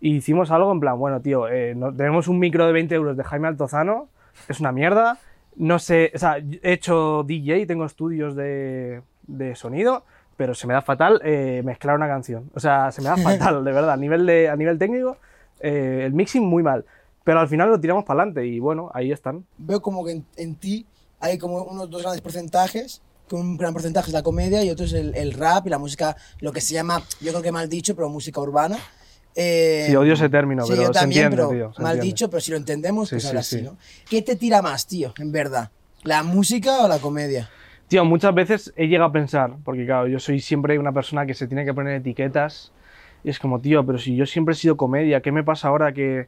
Y 0.00 0.16
hicimos 0.16 0.50
algo 0.50 0.72
en 0.72 0.80
plan, 0.80 0.98
bueno, 0.98 1.20
tío, 1.20 1.48
eh, 1.48 1.74
no- 1.76 1.94
tenemos 1.94 2.26
un 2.28 2.38
micro 2.38 2.66
de 2.66 2.72
20 2.72 2.94
euros 2.94 3.16
de 3.16 3.22
Jaime 3.24 3.48
Altozano, 3.48 4.08
es 4.48 4.60
una 4.60 4.72
mierda. 4.72 5.18
No 5.56 5.78
sé, 5.78 6.10
o 6.14 6.18
sea, 6.18 6.38
he 6.38 6.72
hecho 6.72 7.22
DJ, 7.24 7.66
tengo 7.66 7.84
estudios 7.84 8.34
de, 8.34 9.02
de 9.26 9.54
sonido, 9.54 10.04
pero 10.36 10.54
se 10.54 10.66
me 10.66 10.74
da 10.74 10.82
fatal 10.82 11.20
eh, 11.24 11.62
mezclar 11.64 11.94
una 11.94 12.08
canción. 12.08 12.50
O 12.54 12.60
sea, 12.60 12.90
se 12.90 13.00
me 13.02 13.08
da 13.08 13.16
fatal, 13.38 13.64
de 13.64 13.72
verdad. 13.72 13.92
A 13.92 13.96
nivel, 13.96 14.26
de, 14.26 14.48
a 14.48 14.56
nivel 14.56 14.78
técnico, 14.78 15.18
eh, 15.60 16.02
el 16.04 16.12
mixing 16.14 16.44
muy 16.44 16.62
mal. 16.62 16.84
Pero 17.22 17.38
al 17.38 17.46
final 17.48 17.68
lo 17.70 17.78
tiramos 17.78 18.04
para 18.04 18.22
adelante 18.22 18.44
y 18.46 18.58
bueno, 18.58 18.90
ahí 18.94 19.12
están. 19.12 19.44
Veo 19.58 19.80
como 19.80 20.04
que 20.04 20.10
en, 20.12 20.24
en 20.36 20.56
ti 20.56 20.84
hay 21.22 21.38
como 21.38 21.62
unos 21.62 21.88
dos 21.88 22.02
grandes 22.02 22.20
porcentajes, 22.20 23.00
que 23.28 23.34
un 23.36 23.56
gran 23.56 23.72
porcentaje 23.72 24.08
es 24.08 24.12
la 24.12 24.22
comedia 24.22 24.62
y 24.62 24.68
otro 24.70 24.84
es 24.84 24.92
el, 24.92 25.14
el 25.14 25.32
rap 25.32 25.66
y 25.66 25.70
la 25.70 25.78
música, 25.78 26.16
lo 26.40 26.52
que 26.52 26.60
se 26.60 26.74
llama, 26.74 27.02
yo 27.20 27.30
creo 27.30 27.40
que 27.42 27.52
mal 27.52 27.68
dicho, 27.70 27.94
pero 27.96 28.08
música 28.10 28.40
urbana. 28.40 28.76
Eh, 29.34 29.86
Sí, 29.88 29.96
odio 29.96 30.12
ese 30.12 30.28
término, 30.28 30.64
sí, 30.64 30.72
pero 30.72 30.82
yo 30.82 30.88
se 30.88 30.92
también, 31.00 31.24
entiende, 31.32 31.36
pero 31.36 31.48
tío, 31.68 31.72
se 31.74 31.82
mal 31.82 31.92
entiende. 31.92 32.06
dicho, 32.12 32.28
pero 32.28 32.40
si 32.40 32.50
lo 32.50 32.56
entendemos, 32.58 33.08
Sí, 33.08 33.14
pues 33.14 33.22
sí, 33.22 33.28
ahora 33.28 33.42
sí. 33.42 33.56
sí, 33.58 33.62
¿no? 33.62 33.78
¿Qué 34.10 34.20
te 34.20 34.36
tira 34.36 34.60
más, 34.60 34.86
tío, 34.86 35.14
en 35.18 35.32
verdad? 35.32 35.70
¿La 36.02 36.22
música 36.22 36.84
o 36.84 36.88
la 36.88 36.98
comedia? 36.98 37.48
Tío, 37.88 38.04
muchas 38.04 38.34
veces 38.34 38.72
he 38.76 38.88
llegado 38.88 39.08
a 39.10 39.12
pensar, 39.12 39.54
porque 39.64 39.86
claro, 39.86 40.08
yo 40.08 40.18
soy 40.18 40.40
siempre 40.40 40.78
una 40.78 40.92
persona 40.92 41.24
que 41.24 41.34
se 41.34 41.46
tiene 41.46 41.64
que 41.64 41.72
poner 41.72 41.94
etiquetas 41.94 42.72
y 43.24 43.30
es 43.30 43.38
como, 43.38 43.60
tío, 43.60 43.86
pero 43.86 43.98
si 43.98 44.16
yo 44.16 44.26
siempre 44.26 44.52
he 44.54 44.56
sido 44.56 44.76
comedia, 44.76 45.20
¿qué 45.22 45.30
me 45.30 45.44
pasa 45.44 45.68
ahora 45.68 45.92
que, 45.92 46.26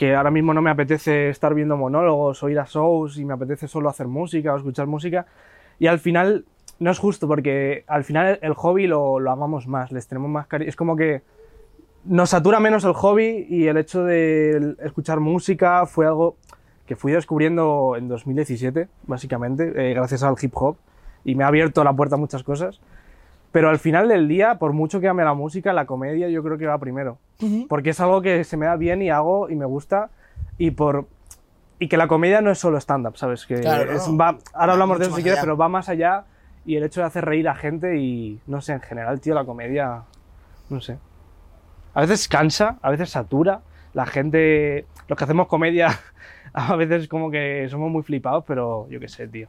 que 0.00 0.14
ahora 0.14 0.30
mismo 0.30 0.54
no 0.54 0.62
me 0.62 0.70
apetece 0.70 1.28
estar 1.28 1.52
viendo 1.52 1.76
monólogos 1.76 2.42
o 2.42 2.48
ir 2.48 2.58
a 2.58 2.64
shows 2.64 3.18
y 3.18 3.26
me 3.26 3.34
apetece 3.34 3.68
solo 3.68 3.90
hacer 3.90 4.08
música 4.08 4.54
o 4.54 4.56
escuchar 4.56 4.86
música? 4.86 5.26
Y 5.78 5.88
al 5.88 5.98
final 5.98 6.46
no 6.78 6.90
es 6.90 6.98
justo 6.98 7.28
porque 7.28 7.84
al 7.86 8.02
final 8.04 8.38
el 8.40 8.54
hobby 8.54 8.86
lo, 8.86 9.20
lo 9.20 9.30
amamos 9.30 9.66
más, 9.68 9.92
les 9.92 10.08
tenemos 10.08 10.30
más 10.30 10.46
cariño. 10.46 10.70
Es 10.70 10.76
como 10.76 10.96
que 10.96 11.20
nos 12.06 12.30
satura 12.30 12.60
menos 12.60 12.82
el 12.84 12.94
hobby 12.94 13.46
y 13.46 13.66
el 13.66 13.76
hecho 13.76 14.02
de 14.02 14.74
escuchar 14.82 15.20
música 15.20 15.84
fue 15.84 16.06
algo 16.06 16.36
que 16.86 16.96
fui 16.96 17.12
descubriendo 17.12 17.94
en 17.94 18.08
2017, 18.08 18.88
básicamente, 19.06 19.70
eh, 19.76 19.92
gracias 19.92 20.22
al 20.22 20.34
hip 20.40 20.52
hop, 20.54 20.78
y 21.26 21.34
me 21.34 21.44
ha 21.44 21.48
abierto 21.48 21.84
la 21.84 21.92
puerta 21.92 22.14
a 22.14 22.18
muchas 22.18 22.42
cosas. 22.42 22.80
Pero 23.52 23.68
al 23.68 23.78
final 23.78 24.08
del 24.08 24.28
día, 24.28 24.56
por 24.58 24.72
mucho 24.72 25.00
que 25.00 25.08
ame 25.08 25.24
la 25.24 25.34
música, 25.34 25.72
la 25.72 25.84
comedia 25.86 26.28
yo 26.28 26.42
creo 26.42 26.56
que 26.58 26.66
va 26.66 26.78
primero. 26.78 27.18
Porque 27.68 27.90
es 27.90 28.00
algo 28.00 28.20
que 28.22 28.44
se 28.44 28.56
me 28.56 28.66
da 28.66 28.76
bien 28.76 29.02
y 29.02 29.10
hago 29.10 29.48
y 29.50 29.56
me 29.56 29.64
gusta, 29.64 30.10
y 30.58 30.70
por 30.72 31.06
y 31.78 31.88
que 31.88 31.96
la 31.96 32.06
comedia 32.08 32.42
no 32.42 32.50
es 32.50 32.58
solo 32.58 32.76
stand-up, 32.78 33.16
¿sabes? 33.16 33.46
Que 33.46 33.54
Claro, 33.56 33.90
es- 33.92 34.06
no. 34.06 34.16
va- 34.18 34.36
ahora 34.52 34.74
hablamos 34.74 34.98
de 34.98 35.06
eso 35.06 35.16
si 35.16 35.22
quieres, 35.22 35.40
pero 35.40 35.56
va 35.56 35.68
más 35.70 35.88
allá, 35.88 36.24
y 36.66 36.76
el 36.76 36.84
hecho 36.84 37.00
de 37.00 37.06
hacer 37.06 37.24
reír 37.24 37.48
a 37.48 37.54
gente 37.54 37.96
y, 37.96 38.38
no 38.46 38.60
sé, 38.60 38.74
en 38.74 38.80
general, 38.82 39.18
tío, 39.20 39.34
la 39.34 39.44
comedia, 39.46 40.02
no 40.68 40.80
sé. 40.82 40.98
A 41.94 42.02
veces 42.02 42.28
cansa, 42.28 42.76
a 42.82 42.90
veces 42.90 43.08
satura. 43.10 43.62
La 43.94 44.04
gente, 44.06 44.84
los 45.08 45.16
que 45.18 45.24
hacemos 45.24 45.48
comedia, 45.48 45.88
a 46.52 46.76
veces 46.76 47.08
como 47.08 47.30
que 47.30 47.66
somos 47.70 47.90
muy 47.90 48.02
flipados, 48.02 48.44
pero 48.46 48.86
yo 48.90 49.00
qué 49.00 49.08
sé, 49.08 49.26
tío. 49.26 49.48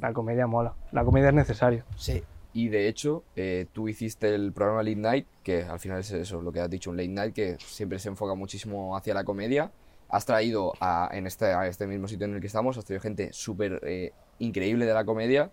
La 0.00 0.12
comedia 0.12 0.46
mola. 0.46 0.72
La 0.92 1.04
comedia 1.04 1.28
es 1.30 1.34
necesaria. 1.34 1.84
Sí. 1.96 2.22
Y 2.54 2.68
de 2.68 2.88
hecho, 2.88 3.24
eh, 3.36 3.66
tú 3.72 3.88
hiciste 3.88 4.34
el 4.34 4.52
programa 4.52 4.82
Late 4.82 4.96
Night, 4.96 5.26
que 5.42 5.62
al 5.62 5.78
final 5.80 6.00
es 6.00 6.10
eso, 6.12 6.42
lo 6.42 6.52
que 6.52 6.60
has 6.60 6.68
dicho, 6.70 6.90
un 6.90 6.96
Late 6.96 7.08
Night 7.08 7.34
que 7.34 7.56
siempre 7.58 7.98
se 7.98 8.08
enfoca 8.08 8.34
muchísimo 8.34 8.96
hacia 8.96 9.14
la 9.14 9.24
comedia. 9.24 9.70
Has 10.08 10.26
traído 10.26 10.72
a, 10.80 11.08
en 11.12 11.26
este, 11.26 11.46
a 11.46 11.66
este 11.66 11.86
mismo 11.86 12.06
sitio 12.08 12.26
en 12.26 12.34
el 12.34 12.40
que 12.40 12.46
estamos, 12.46 12.76
has 12.76 12.84
traído 12.84 13.00
gente 13.02 13.30
súper 13.32 13.80
eh, 13.84 14.12
increíble 14.40 14.84
de 14.84 14.92
la 14.94 15.04
comedia. 15.04 15.50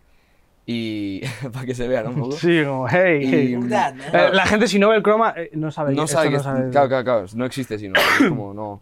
Y 0.65 1.21
para 1.53 1.65
que 1.65 1.73
se 1.73 1.87
vean 1.87 2.07
un 2.09 2.15
poco. 2.19 2.33
Sí, 2.33 2.61
como, 2.65 2.87
hey, 2.87 3.19
Y- 3.23 3.27
hey. 3.33 3.55
Verdad, 3.55 3.93
¿no? 3.95 4.03
Eh, 4.03 4.29
la 4.33 4.45
gente 4.45 4.67
si 4.67 4.77
no 4.77 4.89
ve 4.89 4.97
el 4.97 5.01
croma 5.03 5.33
eh, 5.37 5.49
no 5.53 5.71
sabe 5.71 5.95
No 5.95 6.05
sabe 6.07 6.29
que 6.29 6.35
no 6.37 6.43
sabe- 6.43 6.69
claro, 6.69 6.89
claro, 6.89 7.03
claro, 7.03 7.25
no 7.35 7.45
existe 7.45 7.79
sino 7.79 7.93
es 7.99 8.29
como 8.29 8.53
no. 8.53 8.81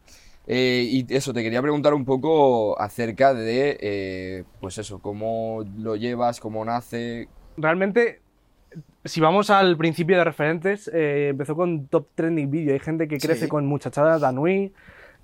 Eh, 0.49 0.87
y 0.89 1.13
eso, 1.13 1.33
te 1.33 1.43
quería 1.43 1.61
preguntar 1.61 1.93
un 1.93 2.05
poco 2.05 2.79
acerca 2.81 3.33
de, 3.33 3.77
eh, 3.81 4.43
pues 4.61 4.77
eso, 4.77 4.99
cómo 4.99 5.63
lo 5.77 5.95
llevas, 5.97 6.39
cómo 6.39 6.63
nace. 6.65 7.27
Realmente, 7.57 8.21
si 9.03 9.19
vamos 9.19 9.49
al 9.49 9.77
principio 9.77 10.17
de 10.17 10.23
referentes, 10.23 10.89
eh, 10.93 11.29
empezó 11.29 11.55
con 11.55 11.87
Top 11.87 12.07
Trending 12.15 12.49
Video. 12.51 12.73
Hay 12.73 12.79
gente 12.79 13.07
que 13.07 13.17
crece 13.17 13.45
Sí. 13.45 13.47
con 13.49 13.65
Muchachada 13.65 14.19
Danui, 14.19 14.71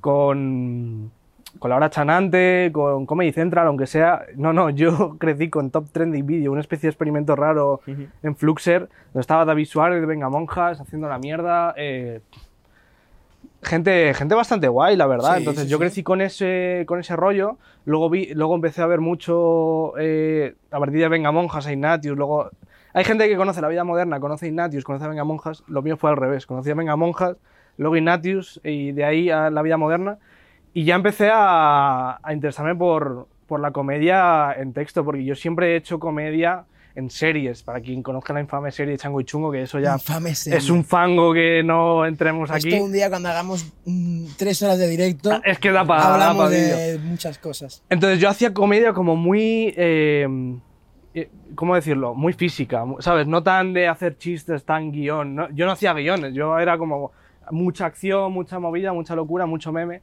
con, 0.01 1.11
con 1.59 1.69
Laura 1.69 1.89
Chanante, 1.89 2.71
con 2.73 3.05
Comedy 3.05 3.31
Central, 3.31 3.67
aunque 3.67 3.85
sea. 3.87 4.23
No, 4.35 4.51
no, 4.53 4.69
yo 4.69 5.17
crecí 5.19 5.49
con 5.49 5.69
Top 5.71 5.89
Trending 5.91 6.25
Video, 6.25 6.51
una 6.51 6.61
especie 6.61 6.87
de 6.87 6.91
experimento 6.91 7.35
raro 7.35 7.81
en 8.23 8.35
Fluxer, 8.35 8.89
donde 9.13 9.21
estaba 9.21 9.45
David 9.45 9.65
Suárez 9.65 10.01
de 10.01 10.07
Venga 10.07 10.29
Monjas 10.29 10.81
haciendo 10.81 11.07
la 11.07 11.19
mierda. 11.19 11.73
eh, 11.77 12.21
gente, 13.63 14.13
gente 14.13 14.36
bastante 14.36 14.67
guay, 14.67 14.96
la 14.96 15.08
verdad. 15.08 15.34
Sí, 15.34 15.39
Entonces 15.39 15.63
sí, 15.65 15.70
yo 15.70 15.77
sí. 15.77 15.82
crecí 15.82 16.03
con 16.03 16.22
ese, 16.22 16.84
con 16.88 17.00
ese 17.00 17.15
rollo. 17.15 17.58
Luego, 17.86 18.10
vi, 18.10 18.34
luego 18.34 18.55
empecé 18.55 18.82
a 18.82 18.88
ver 18.88 19.01
mucho 19.01 19.93
eh, 19.98 20.55
a 20.72 20.79
partir 20.79 21.00
de 21.00 21.10
Venga 21.10 21.32
Monjas, 21.32 21.67
a 21.67 21.72
Ignatius. 21.72 22.17
Luego, 22.17 22.50
hay 22.93 23.03
gente 23.03 23.27
que 23.27 23.36
conoce 23.36 23.62
la 23.62 23.67
vida 23.67 23.84
moderna, 23.84 24.20
conoce 24.20 24.46
a 24.46 24.50
Ignatius, 24.50 24.84
conoce 24.84 25.05
a 25.05 25.08
Venga 25.08 25.24
Monjas. 25.24 25.63
Lo 25.67 25.82
mío 25.82 25.98
fue 25.98 26.10
al 26.12 26.17
revés. 26.17 26.46
Conocí 26.46 26.70
a 26.70 26.75
Venga 26.75 26.96
Monjas, 26.96 27.38
luego 27.77 27.96
Ignatius 27.96 28.62
y 28.63 28.91
de 28.91 29.05
ahí 29.05 29.29
a 29.29 29.50
la 29.50 29.62
vida 29.62 29.77
moderna. 29.77 30.17
Y 30.74 30.86
ya 30.86 30.96
empecé 30.96 31.29
a, 31.32 32.20
a 32.24 32.34
interesarme 32.34 32.75
por, 32.75 33.27
por 33.48 33.60
la 33.60 33.72
comedia 33.72 34.53
en 34.58 34.74
texto, 34.74 35.05
porque 35.05 35.24
yo 35.24 35.36
siempre 35.36 35.74
he 35.74 35.75
hecho 35.75 36.00
comedia 36.00 36.65
en 36.95 37.09
series. 37.09 37.63
Para 37.63 37.79
quien 37.81 38.03
conozca 38.03 38.33
la 38.33 38.41
infame 38.41 38.71
serie 38.71 38.97
Chango 38.97 39.19
y 39.21 39.25
Chungo, 39.25 39.51
que 39.51 39.63
eso 39.63 39.79
ya 39.79 39.93
Infame 39.93 40.35
serie. 40.35 40.57
es 40.59 40.69
un 40.69 40.83
fango 40.83 41.33
que 41.33 41.63
no 41.63 42.05
entremos 42.05 42.50
Esto 42.51 42.67
aquí. 42.67 42.79
un 42.79 42.91
día 42.91 43.09
cuando 43.09 43.29
hagamos 43.29 43.65
mm, 43.85 44.25
tres 44.38 44.62
horas 44.62 44.77
de 44.77 44.88
directo, 44.88 45.31
Ah, 45.31 45.41
Es 45.43 45.59
que 45.59 45.71
da 45.71 45.83
para 45.85 46.13
hablamos 46.13 46.50
de 46.50 47.00
muchas 47.03 47.38
cosas. 47.38 47.83
Entonces 47.89 48.19
yo 48.19 48.29
hacía 48.29 48.53
comedia 48.53 48.93
como 48.93 49.15
muy... 49.15 49.73
eh, 49.75 50.27
eh, 51.15 51.29
¿Cómo 51.55 51.75
decirlo? 51.75 52.15
Muy 52.15 52.33
física, 52.33 52.83
¿sabes? 53.00 53.27
No 53.27 53.43
tan 53.43 53.73
de 53.73 53.88
hacer 53.88 54.17
chistes, 54.17 54.63
tan 54.65 54.91
guion. 54.91 55.35
¿no? 55.35 55.50
Yo 55.51 55.65
no 55.67 55.71
hacía 55.71 55.93
guiones, 55.93 56.33
yo 56.33 56.57
era 56.57 56.77
como 56.79 57.12
mucha 57.51 57.85
acción, 57.85 58.31
mucha 58.31 58.57
movida, 58.59 58.93
mucha 58.93 59.15
locura, 59.15 59.45
mucho 59.45 59.71
meme. 59.71 60.01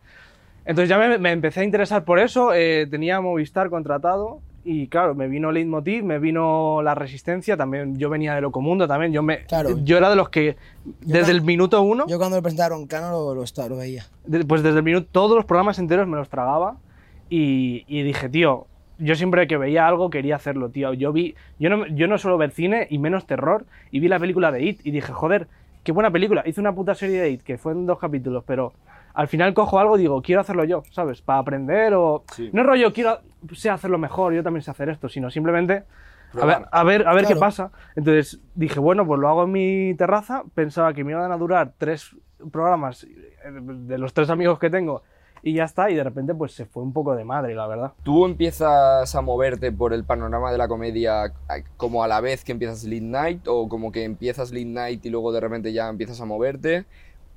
Entonces 0.64 0.88
ya 0.88 0.98
me, 0.98 1.18
me 1.18 1.32
empecé 1.32 1.60
a 1.60 1.64
interesar 1.64 2.04
por 2.04 2.18
eso, 2.20 2.52
eh, 2.54 2.86
tenía 2.88 3.20
Movistar 3.20 3.70
contratado 3.70 4.40
y 4.64 4.88
claro, 4.88 5.14
me 5.14 5.26
vino 5.28 5.50
Leitmotiv, 5.52 6.04
me 6.04 6.18
vino 6.18 6.82
La 6.82 6.94
Resistencia, 6.94 7.56
también 7.56 7.98
yo 7.98 8.10
venía 8.10 8.34
de 8.34 8.40
Locomundo 8.42 8.86
también, 8.86 9.12
yo, 9.12 9.22
me, 9.22 9.44
Claro. 9.44 9.78
yo 9.84 9.96
era 9.96 10.10
de 10.10 10.16
los 10.16 10.28
que 10.28 10.56
desde 11.00 11.24
ta- 11.26 11.30
el 11.30 11.42
minuto 11.42 11.80
uno... 11.82 12.06
Yo 12.08 12.18
cuando 12.18 12.36
lo 12.36 12.42
presentaron 12.42 12.86
Cano 12.86 13.10
lo, 13.10 13.34
lo, 13.34 13.44
lo 13.68 13.76
veía. 13.76 14.04
de- 14.26 14.44
pues 14.44 14.62
desde 14.62 14.78
el 14.78 14.84
minuto, 14.84 15.06
todos 15.10 15.34
los 15.36 15.44
programas 15.46 15.78
enteros 15.78 16.06
me 16.06 16.16
los 16.16 16.28
tragaba 16.28 16.76
y, 17.28 17.84
y 17.88 18.02
dije, 18.02 18.28
tío, 18.28 18.66
yo 18.98 19.14
siempre 19.14 19.46
que 19.46 19.56
veía 19.56 19.86
algo 19.88 20.10
quería 20.10 20.36
hacerlo, 20.36 20.68
tío. 20.68 20.92
Yo 20.92 21.12
vi, 21.12 21.34
yo 21.58 21.70
no, 21.70 21.86
yo 21.86 22.06
no 22.06 22.18
suelo 22.18 22.36
ver 22.36 22.50
cine 22.50 22.86
y 22.90 22.98
menos 22.98 23.26
terror 23.26 23.64
y 23.90 24.00
vi 24.00 24.08
la 24.08 24.18
película 24.18 24.52
de 24.52 24.62
It 24.62 24.80
y 24.84 24.90
dije, 24.90 25.12
joder, 25.12 25.46
qué 25.84 25.92
buena 25.92 26.10
película. 26.10 26.42
Hice 26.46 26.60
una 26.60 26.74
puta 26.74 26.94
serie 26.94 27.20
de 27.20 27.30
It 27.30 27.42
que 27.42 27.56
fue 27.56 27.72
en 27.72 27.86
dos 27.86 27.98
capítulos, 27.98 28.44
pero 28.46 28.74
al 29.14 29.26
final 29.28 29.54
cojo 29.54 29.78
algo 29.78 29.96
y 29.96 30.02
digo, 30.02 30.20
quiero 30.20 30.42
hacerlo 30.42 30.64
yo, 30.64 30.82
¿sabes? 30.90 31.22
Para 31.22 31.38
aprender 31.38 31.94
o... 31.94 32.24
Sí. 32.34 32.50
No 32.52 32.60
es 32.60 32.66
rollo, 32.66 32.92
quiero 32.92 33.20
sé 33.54 33.70
hacerlo 33.70 33.98
mejor, 33.98 34.32
yo 34.34 34.42
también 34.42 34.62
sé 34.62 34.70
hacer 34.70 34.88
esto, 34.88 35.08
sino 35.08 35.30
simplemente... 35.30 35.84
A 36.40 36.46
ver, 36.46 36.58
a 36.70 36.84
ver, 36.84 37.08
a 37.08 37.12
ver 37.12 37.26
qué 37.26 37.34
pasa. 37.34 37.72
Entonces 37.96 38.40
dije, 38.54 38.78
bueno, 38.78 39.04
pues 39.04 39.18
lo 39.18 39.28
hago 39.28 39.42
en 39.44 39.50
mi 39.52 39.94
terraza. 39.96 40.44
Pensaba 40.54 40.94
que 40.94 41.02
me 41.02 41.10
iban 41.10 41.32
a 41.32 41.36
durar 41.36 41.72
tres 41.76 42.14
programas 42.52 43.02
eh, 43.02 43.08
de 43.52 43.98
los 43.98 44.14
tres 44.14 44.30
amigos 44.30 44.60
que 44.60 44.70
tengo 44.70 45.02
y 45.42 45.54
ya 45.54 45.64
está. 45.64 45.90
Y 45.90 45.96
de 45.96 46.04
repente, 46.04 46.32
pues 46.32 46.52
se 46.52 46.66
fue 46.66 46.84
un 46.84 46.92
poco 46.92 47.16
de 47.16 47.24
madre, 47.24 47.56
la 47.56 47.66
verdad. 47.66 47.94
¿Tú 48.04 48.26
empiezas 48.26 49.12
a 49.12 49.20
moverte 49.22 49.72
por 49.72 49.92
el 49.92 50.04
panorama 50.04 50.52
de 50.52 50.58
la 50.58 50.68
comedia 50.68 51.24
a- 51.24 51.32
como 51.76 52.04
a 52.04 52.06
la 52.06 52.20
vez 52.20 52.44
que 52.44 52.52
empiezas 52.52 52.84
Lead 52.84 53.02
Night 53.02 53.48
o 53.48 53.68
como 53.68 53.90
que 53.90 54.04
empiezas 54.04 54.52
Lead 54.52 54.66
Night 54.68 55.04
y 55.06 55.10
luego 55.10 55.32
de 55.32 55.40
repente 55.40 55.72
ya 55.72 55.88
empiezas 55.88 56.20
a 56.20 56.26
moverte? 56.26 56.84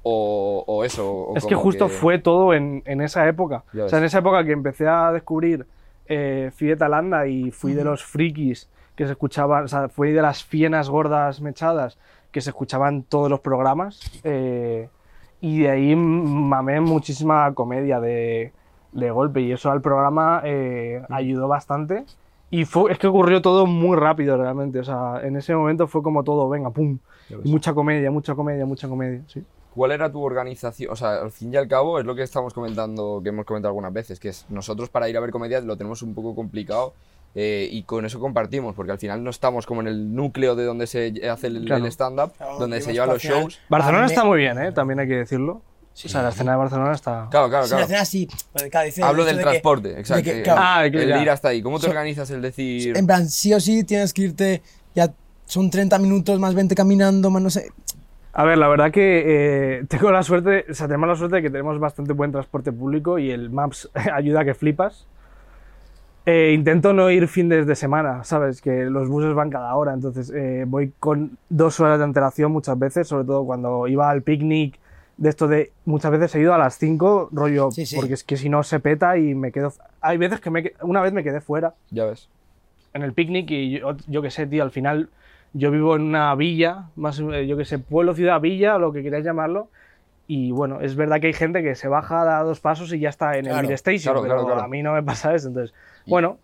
O, 0.04 0.64
o 0.68 0.84
eso. 0.84 1.12
o 1.12 1.36
es 1.36 1.46
que 1.48 1.56
justo 1.56 1.90
fue 1.90 2.20
todo 2.20 2.54
en, 2.54 2.84
en 2.86 3.02
esa 3.02 3.28
época. 3.28 3.64
Ya 3.74 3.86
O 3.86 3.90
sea, 3.90 3.98
en 3.98 4.06
esa 4.06 4.20
época 4.20 4.44
que 4.46 4.52
empecé 4.52 4.88
a 4.88 5.12
descubrir 5.12 5.66
eh, 6.08 6.52
Fieta 6.54 6.90
Landa 6.90 7.28
y 7.28 7.52
fui 7.52 7.74
de 7.74 7.84
los 7.84 8.04
frikis 8.04 8.70
que 8.96 9.06
se 9.06 9.12
escuchaban, 9.12 9.66
o 9.66 9.68
sea, 9.68 9.90
fui 9.90 10.12
de 10.12 10.22
las 10.22 10.44
fienas 10.44 10.90
gordas 10.90 11.42
mechadas 11.42 11.98
que 12.32 12.42
se 12.42 12.50
escuchaban 12.52 13.04
todos 13.04 13.30
los 13.30 13.40
programas. 13.40 14.00
eh, 14.24 14.90
y 15.42 15.64
de 15.64 15.70
ahí 15.70 15.94
mamé 15.94 16.80
muchísima 16.80 17.54
comedia 17.54 18.00
de, 18.00 18.54
de 18.94 19.12
golpe 19.12 19.42
y 19.42 19.52
eso 19.52 19.72
al 19.72 19.82
programa 19.82 20.42
eh, 20.46 21.04
ayudó 21.10 21.50
bastante. 21.50 22.06
Y 22.50 22.64
fue, 22.64 22.94
es 22.94 22.98
que 23.00 23.08
ocurrió 23.08 23.42
todo 23.42 23.66
muy 23.66 23.98
rápido 23.98 24.38
realmente. 24.38 24.80
O 24.80 24.84
sea, 24.86 25.20
en 25.22 25.36
ese 25.36 25.54
momento 25.54 25.88
fue 25.88 26.02
como 26.02 26.24
todo, 26.24 26.48
venga, 26.48 26.70
pum. 26.70 26.98
Mucha 27.44 27.74
comedia, 27.74 28.10
mucha 28.10 28.36
comedia, 28.36 28.66
mucha 28.66 28.88
comedia. 28.88 29.22
Sí. 29.28 29.44
¿Cuál 29.74 29.92
era 29.92 30.12
tu 30.12 30.22
organización? 30.22 30.92
O 30.92 30.96
sea, 30.96 31.16
al 31.22 31.32
fin 31.32 31.54
y 31.54 31.58
al 31.58 31.68
cabo 31.68 32.00
es 32.00 32.06
lo 32.06 32.14
que 32.16 32.22
estamos 32.24 32.54
comentando, 32.54 33.22
que 33.24 33.30
hemos 33.30 33.46
comentado 33.46 33.70
algunas 33.70 33.92
veces, 33.94 34.20
que 34.20 34.30
es 34.30 34.46
nosotros 34.50 34.90
para 34.90 35.10
ir 35.10 35.18
a 35.18 35.20
ver 35.20 35.32
comedia 35.32 35.60
lo 35.62 35.76
tenemos 35.78 36.02
un 36.04 36.14
poco 36.14 36.36
complicado 36.36 36.94
eh, 37.36 37.68
y 37.72 37.82
con 37.84 38.06
eso 38.06 38.20
compartimos, 38.20 38.76
porque 38.76 38.92
al 38.92 39.00
final 39.00 39.24
no 39.24 39.32
estamos 39.32 39.66
como 39.66 39.82
en 39.82 39.88
el 39.88 40.14
núcleo 40.14 40.56
de 40.56 40.66
donde 40.66 40.86
se 40.86 41.14
hace 41.28 41.48
el, 41.48 41.66
Claro. 41.66 41.84
el 41.86 41.92
stand-up, 41.92 42.34
Claro, 42.38 42.60
donde 42.60 42.80
se 42.82 42.94
llevan 42.94 43.10
los 43.10 43.22
shows. 43.24 43.60
Barcelona 43.70 44.06
está 44.06 44.24
muy 44.24 44.38
bien, 44.38 44.60
¿eh? 44.62 44.72
También 44.72 45.00
hay 45.00 45.08
que 45.08 45.16
decirlo. 45.16 45.62
Sí. 45.94 46.08
O 46.08 46.10
sea, 46.12 46.22
la 46.24 46.30
escena 46.30 46.52
de 46.54 46.58
Barcelona 46.58 46.92
está... 46.94 47.28
Claro, 47.32 47.50
claro, 47.50 47.66
Sí, 47.66 47.72
la 47.72 47.78
claro. 47.78 47.84
escena 47.86 48.06
sí, 48.06 48.28
porque, 48.52 48.70
claro, 48.70 48.86
dice 48.86 49.04
Hablo 49.04 49.22
el 49.24 49.28
del 49.28 49.38
de 49.38 49.44
que- 49.44 49.50
transporte, 49.50 50.00
exacto. 50.00 50.24
que, 50.24 50.40
eh, 50.40 50.44
claro, 50.44 50.62
Ah, 50.64 50.84
que 50.92 51.04
el 51.04 51.22
ir 51.22 51.30
hasta 51.30 51.50
ahí. 51.50 51.62
¿Cómo 51.62 51.78
te 51.80 51.86
So- 51.86 51.90
organizas 51.92 52.30
el 52.32 52.42
decir...? 52.42 52.96
En 52.98 53.06
plan, 53.08 53.28
sí 53.30 53.54
o 53.54 53.60
sí 53.60 53.84
tienes 53.84 54.12
que 54.14 54.24
irte, 54.24 54.62
ya 54.96 55.14
son 55.46 55.70
30 55.70 55.98
minutos 56.00 56.40
más 56.40 56.54
20 56.56 56.74
caminando, 56.76 57.30
más 57.32 57.42
no 57.44 57.50
sé. 57.52 57.72
A 58.34 58.46
ver, 58.46 58.58
la 58.58 58.68
verdad 58.68 58.92
que 58.92 59.24
eh, 59.80 59.86
tengo 59.90 60.12
la 60.12 60.24
suerte, 60.24 60.66
o 60.70 60.74
sea, 60.74 60.88
tenemos 60.88 61.08
la 61.08 61.16
suerte 61.16 61.38
de 61.38 61.42
que 61.44 61.50
tenemos 61.50 61.80
bastante 61.80 62.14
buen 62.14 62.32
transporte 62.32 62.72
público 62.72 63.20
y 63.20 63.32
el 63.32 63.50
Maps 63.50 63.90
ayuda 64.14 64.42
a 64.42 64.46
que 64.46 64.54
flipas. 64.54 65.08
Eh, 66.26 66.54
intento 66.56 66.94
no 66.94 67.10
ir 67.12 67.28
fines 67.28 67.68
de 67.68 67.76
semana, 67.76 68.24
¿sabes? 68.24 68.62
Que 68.62 68.86
los 68.86 69.10
buses 69.10 69.34
van 69.34 69.50
cada 69.50 69.76
hora, 69.76 69.94
entonces 69.94 70.32
eh, 70.34 70.64
voy 70.66 70.94
con 71.00 71.38
dos 71.50 71.82
horas 71.82 71.98
de 71.98 72.06
antelación 72.06 72.50
muchas 72.52 72.80
veces, 72.80 73.08
sobre 73.10 73.26
todo 73.26 73.46
cuando 73.46 73.88
iba 73.90 74.10
al 74.10 74.22
picnic 74.22 74.80
de 75.18 75.30
esto 75.30 75.50
de 75.50 75.74
muchas 75.86 76.12
veces 76.12 76.34
he 76.34 76.40
ido 76.40 76.54
a 76.54 76.58
las 76.58 76.78
5, 76.78 77.28
rollo, 77.34 77.72
Sí, 77.72 77.86
sí. 77.86 77.98
porque 77.98 78.14
es 78.14 78.24
que 78.24 78.38
si 78.38 78.48
no 78.50 78.64
se 78.64 78.80
peta 78.80 79.18
y 79.18 79.36
me 79.36 79.52
quedo... 79.52 79.74
Hay 80.02 80.18
veces 80.18 80.40
que 80.40 80.50
me, 80.50 80.72
una 80.82 81.02
vez 81.02 81.12
me 81.12 81.24
quedé 81.24 81.40
fuera 81.42 81.74
Ya 81.92 82.06
ves. 82.06 82.30
en 82.94 83.04
el 83.04 83.12
picnic 83.14 83.52
y 83.52 83.80
yo, 83.80 83.96
yo 84.08 84.22
qué 84.22 84.32
sé, 84.32 84.48
tío, 84.48 84.64
al 84.64 84.72
final 84.72 85.10
yo 85.54 85.72
vivo 85.72 85.96
en 85.96 86.02
una 86.04 86.34
villa, 86.36 86.86
más 86.96 87.20
eh, 87.20 87.46
yo 87.48 87.56
qué 87.58 87.66
sé, 87.66 87.80
pueblo, 87.80 88.14
ciudad, 88.16 88.42
villa, 88.42 88.78
lo 88.78 88.92
que 88.92 89.04
queráis 89.04 89.24
llamarlo. 89.26 89.70
Y 90.26 90.52
bueno, 90.52 90.80
es 90.82 90.96
verdad 90.96 91.20
que 91.20 91.28
hay 91.28 91.34
gente 91.34 91.62
que 91.62 91.76
se 91.76 91.88
baja, 91.88 92.24
da 92.24 92.42
dos 92.44 92.60
pasos 92.60 92.92
y 92.94 93.00
ya 93.00 93.10
está 93.10 93.38
en 93.38 93.46
Claro, 93.46 93.60
el 93.60 93.66
Beer 93.68 93.74
Station, 93.76 94.14
claro, 94.14 94.22
pero 94.22 94.46
claro, 94.46 94.62
a 94.62 94.68
mí 94.68 94.82
no 94.82 94.94
me 94.94 95.04
pasa 95.04 95.34
eso. 95.36 95.50
Entonces, 95.50 95.76
Y- 96.06 96.10
bueno, 96.10 96.38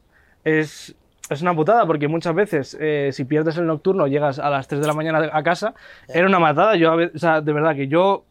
es, 0.44 0.96
es 1.30 1.42
una 1.42 1.56
putada 1.56 1.86
porque 1.86 2.08
muchas 2.08 2.36
veces 2.36 2.78
eh, 2.80 3.10
si 3.14 3.24
pierdes 3.26 3.58
el 3.58 3.66
nocturno 3.68 4.06
llegas 4.08 4.38
a 4.38 4.50
las 4.50 4.68
3 4.68 4.82
de 4.82 4.88
la 4.88 4.94
mañana 4.94 5.30
a 5.32 5.44
casa, 5.44 5.74
era 6.08 6.28
una 6.28 6.40
matada. 6.40 6.76
Yo, 6.76 6.94
o 6.94 7.18
sea, 7.18 7.42
de 7.42 7.54
verdad 7.54 7.76
que 7.76 7.88
yo, 7.88 8.26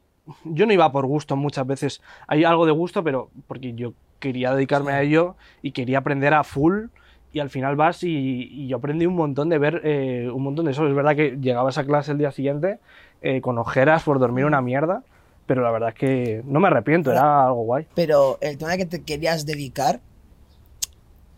yo 0.45 0.67
no 0.67 0.73
iba 0.73 0.93
por 0.93 1.07
gusto 1.07 1.35
muchas 1.35 1.67
veces. 1.67 2.03
Hay 2.27 2.45
algo 2.45 2.67
de 2.67 2.73
gusto, 2.73 3.03
pero 3.03 3.31
porque 3.47 3.73
yo 3.73 3.95
quería 4.21 4.53
dedicarme 4.55 4.93
a 4.93 5.03
ello 5.03 5.35
y 5.63 5.73
quería 5.73 5.99
aprender 5.99 6.35
a 6.35 6.45
full. 6.45 6.87
Y 7.33 7.41
al 7.41 7.51
final 7.51 7.77
vas 7.77 8.03
y, 8.05 8.49
y 8.51 8.69
yo 8.69 8.79
aprendí 8.79 9.07
un 9.07 9.15
montón 9.15 9.49
de 9.49 9.59
ver 9.59 9.83
eh, 9.85 10.31
un 10.33 10.43
montón 10.43 10.65
de 10.65 10.73
eso. 10.73 10.87
Es 10.87 10.95
verdad 10.95 11.15
que 11.15 11.37
llegabas 11.41 11.77
a 11.79 11.85
clase 11.85 12.13
el 12.13 12.19
día 12.19 12.31
siguiente 12.33 12.79
eh, 13.21 13.41
con 13.41 13.59
ojeras 13.59 14.05
por 14.05 14.21
dormir 14.21 14.45
una 14.45 14.63
mierda, 14.63 15.03
pero 15.47 15.63
la 15.63 15.73
verdad 15.73 15.89
es 15.89 15.95
que 15.97 16.43
no 16.45 16.61
me 16.61 16.69
arrepiento, 16.69 17.11
era 17.11 17.47
algo 17.47 17.63
guay. 17.63 17.87
Pero 17.97 18.39
el 18.41 18.57
tema 18.57 18.71
de 18.73 18.79
que 18.79 18.87
te 18.87 19.03
querías 19.03 19.45
dedicar, 19.45 20.01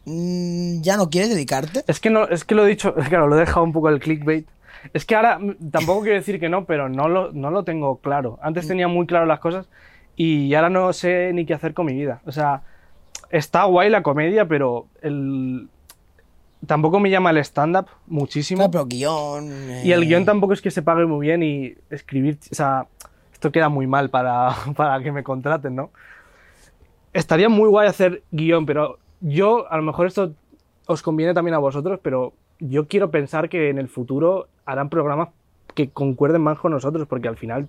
mm, 0.05 0.83
¿ya 0.83 0.99
no 0.99 1.09
quieres 1.09 1.31
dedicarte? 1.31 1.83
Es 1.87 1.99
que 1.99 2.11
no, 2.11 2.29
es 2.29 2.45
que 2.45 2.55
lo 2.55 2.67
he 2.67 2.69
dicho, 2.69 2.95
claro, 3.09 3.29
lo 3.29 3.37
he 3.37 3.41
dejado 3.41 3.65
un 3.65 3.73
poco 3.73 3.89
el 3.89 3.99
clickbait. 3.99 4.47
Es 4.93 5.07
que 5.07 5.17
ahora 5.17 5.39
mm, 5.39 5.71
tampoco 5.71 6.03
quiero 6.03 6.17
decir 6.17 6.39
que 6.39 6.51
no, 6.51 6.67
pero 6.67 6.91
no 6.91 7.09
lo, 7.09 7.33
no 7.33 7.51
lo 7.51 7.65
tengo 7.65 7.97
claro. 7.97 8.39
Antes 8.43 8.69
tenía 8.69 8.89
muy 8.89 9.07
claro 9.07 9.25
las 9.25 9.41
cosas 9.41 9.69
y 10.17 10.53
ahora 10.53 10.69
no 10.69 10.93
sé 10.93 11.33
ni 11.33 11.47
qué 11.47 11.55
hacer 11.55 11.73
con 11.73 11.87
mi 11.87 11.95
vida. 11.95 12.21
O 12.27 12.33
sea, 12.33 12.63
está 13.31 13.65
guay 13.65 13.89
la 13.89 14.03
comedia, 14.03 14.47
pero 14.47 14.87
el, 15.01 15.71
tampoco 16.67 17.01
me 17.01 17.11
llama 17.11 17.31
el 17.31 17.39
stand-up 17.39 17.87
muchísimo. 18.07 18.59
Claro, 18.59 18.71
pero 18.71 18.87
guion. 18.87 19.85
Y 19.85 19.93
el 19.93 20.03
eh, 20.03 20.07
guion 20.07 20.25
tampoco 20.25 20.53
es 20.53 20.63
que 20.63 20.71
se 20.71 20.83
pague 20.83 21.07
muy 21.07 21.27
bien 21.27 21.43
y 21.43 21.75
escribir, 21.91 22.39
o 22.51 22.55
sea, 22.55 22.87
esto 23.33 23.53
queda 23.53 23.69
muy 23.69 23.87
mal 23.87 24.11
para, 24.11 24.55
para 24.77 25.03
que 25.03 25.13
me 25.13 25.23
contraten, 25.23 25.75
¿no? 25.77 25.91
Estaría 27.13 27.49
muy 27.49 27.69
guay 27.69 27.89
hacer 27.89 28.23
guion, 28.31 28.67
pero 28.67 28.99
yo, 29.21 29.71
a 29.71 29.77
lo 29.77 29.83
mejor 29.83 30.07
esto 30.07 30.33
os 30.87 31.03
conviene 31.03 31.35
también 31.35 31.55
a 31.55 31.59
vosotros, 31.59 31.99
pero 32.03 32.33
yo 32.59 32.87
quiero 32.87 33.11
pensar 33.11 33.49
que 33.49 33.71
en 33.71 33.79
el 33.79 33.89
futuro 33.89 34.49
harán 34.65 34.91
programas 34.91 35.31
que 35.75 35.91
concuerden 35.91 36.43
más 36.43 36.59
con 36.59 36.73
nosotros, 36.73 37.07
porque 37.09 37.29
al 37.29 37.37
final 37.37 37.69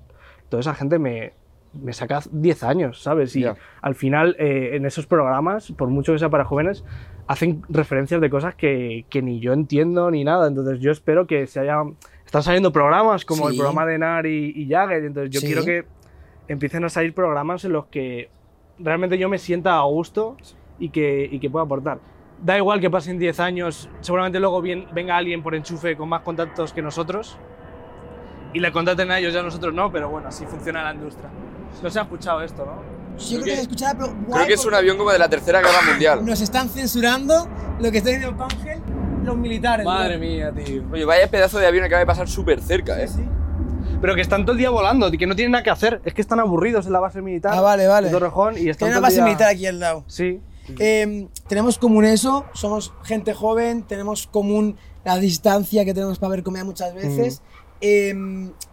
toda 0.49 0.61
esa 0.61 0.73
gente 0.73 0.99
me, 0.99 1.33
me 1.73 1.93
saca 1.93 2.19
10 2.31 2.63
años, 2.63 3.01
¿sabes? 3.01 3.35
Y 3.35 3.41
Ya. 3.41 3.55
al 3.81 3.95
final 3.95 4.35
eh, 4.39 4.71
en 4.75 4.85
esos 4.85 5.07
programas, 5.07 5.71
por 5.71 5.87
mucho 5.89 6.11
que 6.13 6.19
sea 6.19 6.29
para 6.29 6.43
jóvenes, 6.45 6.83
hacen 7.27 7.61
referencias 7.69 8.19
de 8.19 8.29
cosas 8.29 8.55
que, 8.55 9.05
que 9.09 9.21
ni 9.21 9.39
yo 9.39 9.53
entiendo 9.53 10.11
ni 10.11 10.23
nada. 10.23 10.47
Entonces 10.47 10.79
yo 10.79 10.91
espero 10.91 11.27
que 11.27 11.47
se 11.47 11.59
haya... 11.61 11.81
Están 12.25 12.43
saliendo 12.43 12.71
programas 12.71 13.23
como 13.25 13.49
el 13.49 13.55
programa 13.55 13.85
de 13.85 13.97
Nar 13.97 14.25
y, 14.25 14.53
y 14.55 14.69
Jagger, 14.69 15.03
entonces 15.05 15.31
yo 15.31 15.39
Sí. 15.41 15.47
quiero 15.47 15.63
que 15.65 15.85
empiecen 16.47 16.83
a 16.85 16.89
salir 16.89 17.13
programas 17.13 17.63
en 17.65 17.73
los 17.73 17.85
que 17.87 18.29
realmente 18.79 19.17
yo 19.17 19.29
me 19.29 19.37
sienta 19.37 19.77
a 19.77 19.83
gusto 19.83 20.37
y 20.79 20.89
que, 20.89 21.27
y 21.31 21.39
que 21.39 21.49
pueda 21.49 21.65
aportar. 21.65 21.99
Da 22.41 22.57
igual 22.57 22.79
que 22.81 22.89
pasen 22.89 23.19
10 23.19 23.39
años, 23.39 23.89
seguramente 24.01 24.39
luego 24.39 24.61
bien- 24.61 24.87
venga 24.93 25.15
alguien 25.15 25.43
por 25.43 25.55
enchufe 25.55 25.95
con 25.95 26.09
más 26.09 26.21
contactos 26.21 26.73
que 26.73 26.81
nosotros 26.81 27.37
y 28.53 28.59
le 28.59 28.71
contraten 28.71 29.11
a 29.11 29.19
ellos 29.19 29.33
y 29.33 29.37
a 29.37 29.43
nosotros 29.43 29.73
no, 29.73 29.91
pero 29.91 30.09
bueno, 30.09 30.27
así 30.29 30.45
funciona 30.45 30.83
la 30.83 30.93
industria. 30.93 31.29
No 31.81 31.89
se 31.89 31.99
ha 31.99 32.03
escuchado 32.03 32.41
esto, 32.41 32.65
¿no? 32.65 33.19
Sí, 33.19 33.35
yo 33.35 33.41
creo 33.41 33.43
Creo 33.43 33.43
que, 33.43 33.51
que- 33.55 33.61
escuchaba, 33.61 33.93
pero 33.99 34.07
guay, 34.13 34.31
Creo 34.33 34.47
que 34.47 34.53
es 34.53 34.65
un 34.65 34.73
avión 34.73 34.97
como 34.97 35.11
de 35.11 35.19
la 35.19 35.29
Tercera 35.29 35.59
Guerra 35.61 35.81
Mundial. 35.89 36.25
Nos 36.25 36.41
están 36.41 36.69
censurando 36.69 37.47
lo 37.79 37.91
que 37.91 37.97
está 37.99 38.09
diciendo 38.09 38.37
Pángel, 38.37 38.79
los 39.23 39.35
militares. 39.37 39.85
Madre 39.85 40.15
¿no? 40.15 40.21
mía, 40.21 40.51
tío. 40.51 40.83
Oye, 40.91 41.05
vaya 41.05 41.29
pedazo 41.29 41.59
de 41.59 41.67
avión 41.67 41.83
acaba 41.85 41.99
de 41.99 42.05
pasar 42.05 42.27
súper 42.27 42.61
cerca, 42.61 43.01
¿eh? 43.01 43.07
Sí, 43.07 43.15
sí. 43.17 43.25
Pero 43.99 44.15
que 44.15 44.21
están 44.21 44.43
todo 44.45 44.53
el 44.53 44.57
día 44.57 44.69
volando, 44.71 45.11
que 45.11 45.27
no 45.27 45.35
tienen 45.35 45.51
nada 45.51 45.63
que 45.63 45.69
hacer. 45.69 46.01
Es 46.05 46.13
que 46.13 46.21
están 46.21 46.39
aburridos 46.39 46.87
en 46.87 46.93
la 46.93 46.99
base 46.99 47.21
militar. 47.21 47.53
Ah, 47.55 47.61
vale, 47.61 47.87
vale. 47.87 48.07
de 48.07 48.13
Torrejón 48.13 48.57
y 48.57 48.63
Que 48.63 48.69
están 48.71 48.89
todo 48.89 48.97
una 48.99 49.07
base 49.07 49.15
día- 49.17 49.25
militar 49.25 49.49
aquí 49.49 49.67
al 49.67 49.79
lado. 49.79 50.03
Sí. 50.07 50.41
Eh, 50.79 51.27
tenemos 51.47 51.77
común 51.77 52.05
eso, 52.05 52.45
somos 52.53 52.93
gente 53.03 53.33
joven, 53.33 53.83
tenemos 53.83 54.25
común 54.27 54.77
la 55.03 55.17
distancia 55.17 55.83
que 55.85 55.93
tenemos 55.93 56.17
para 56.17 56.31
ver 56.31 56.43
comida 56.43 56.63
muchas 56.63 56.93
veces. 56.95 57.41
Eh, 57.81 58.13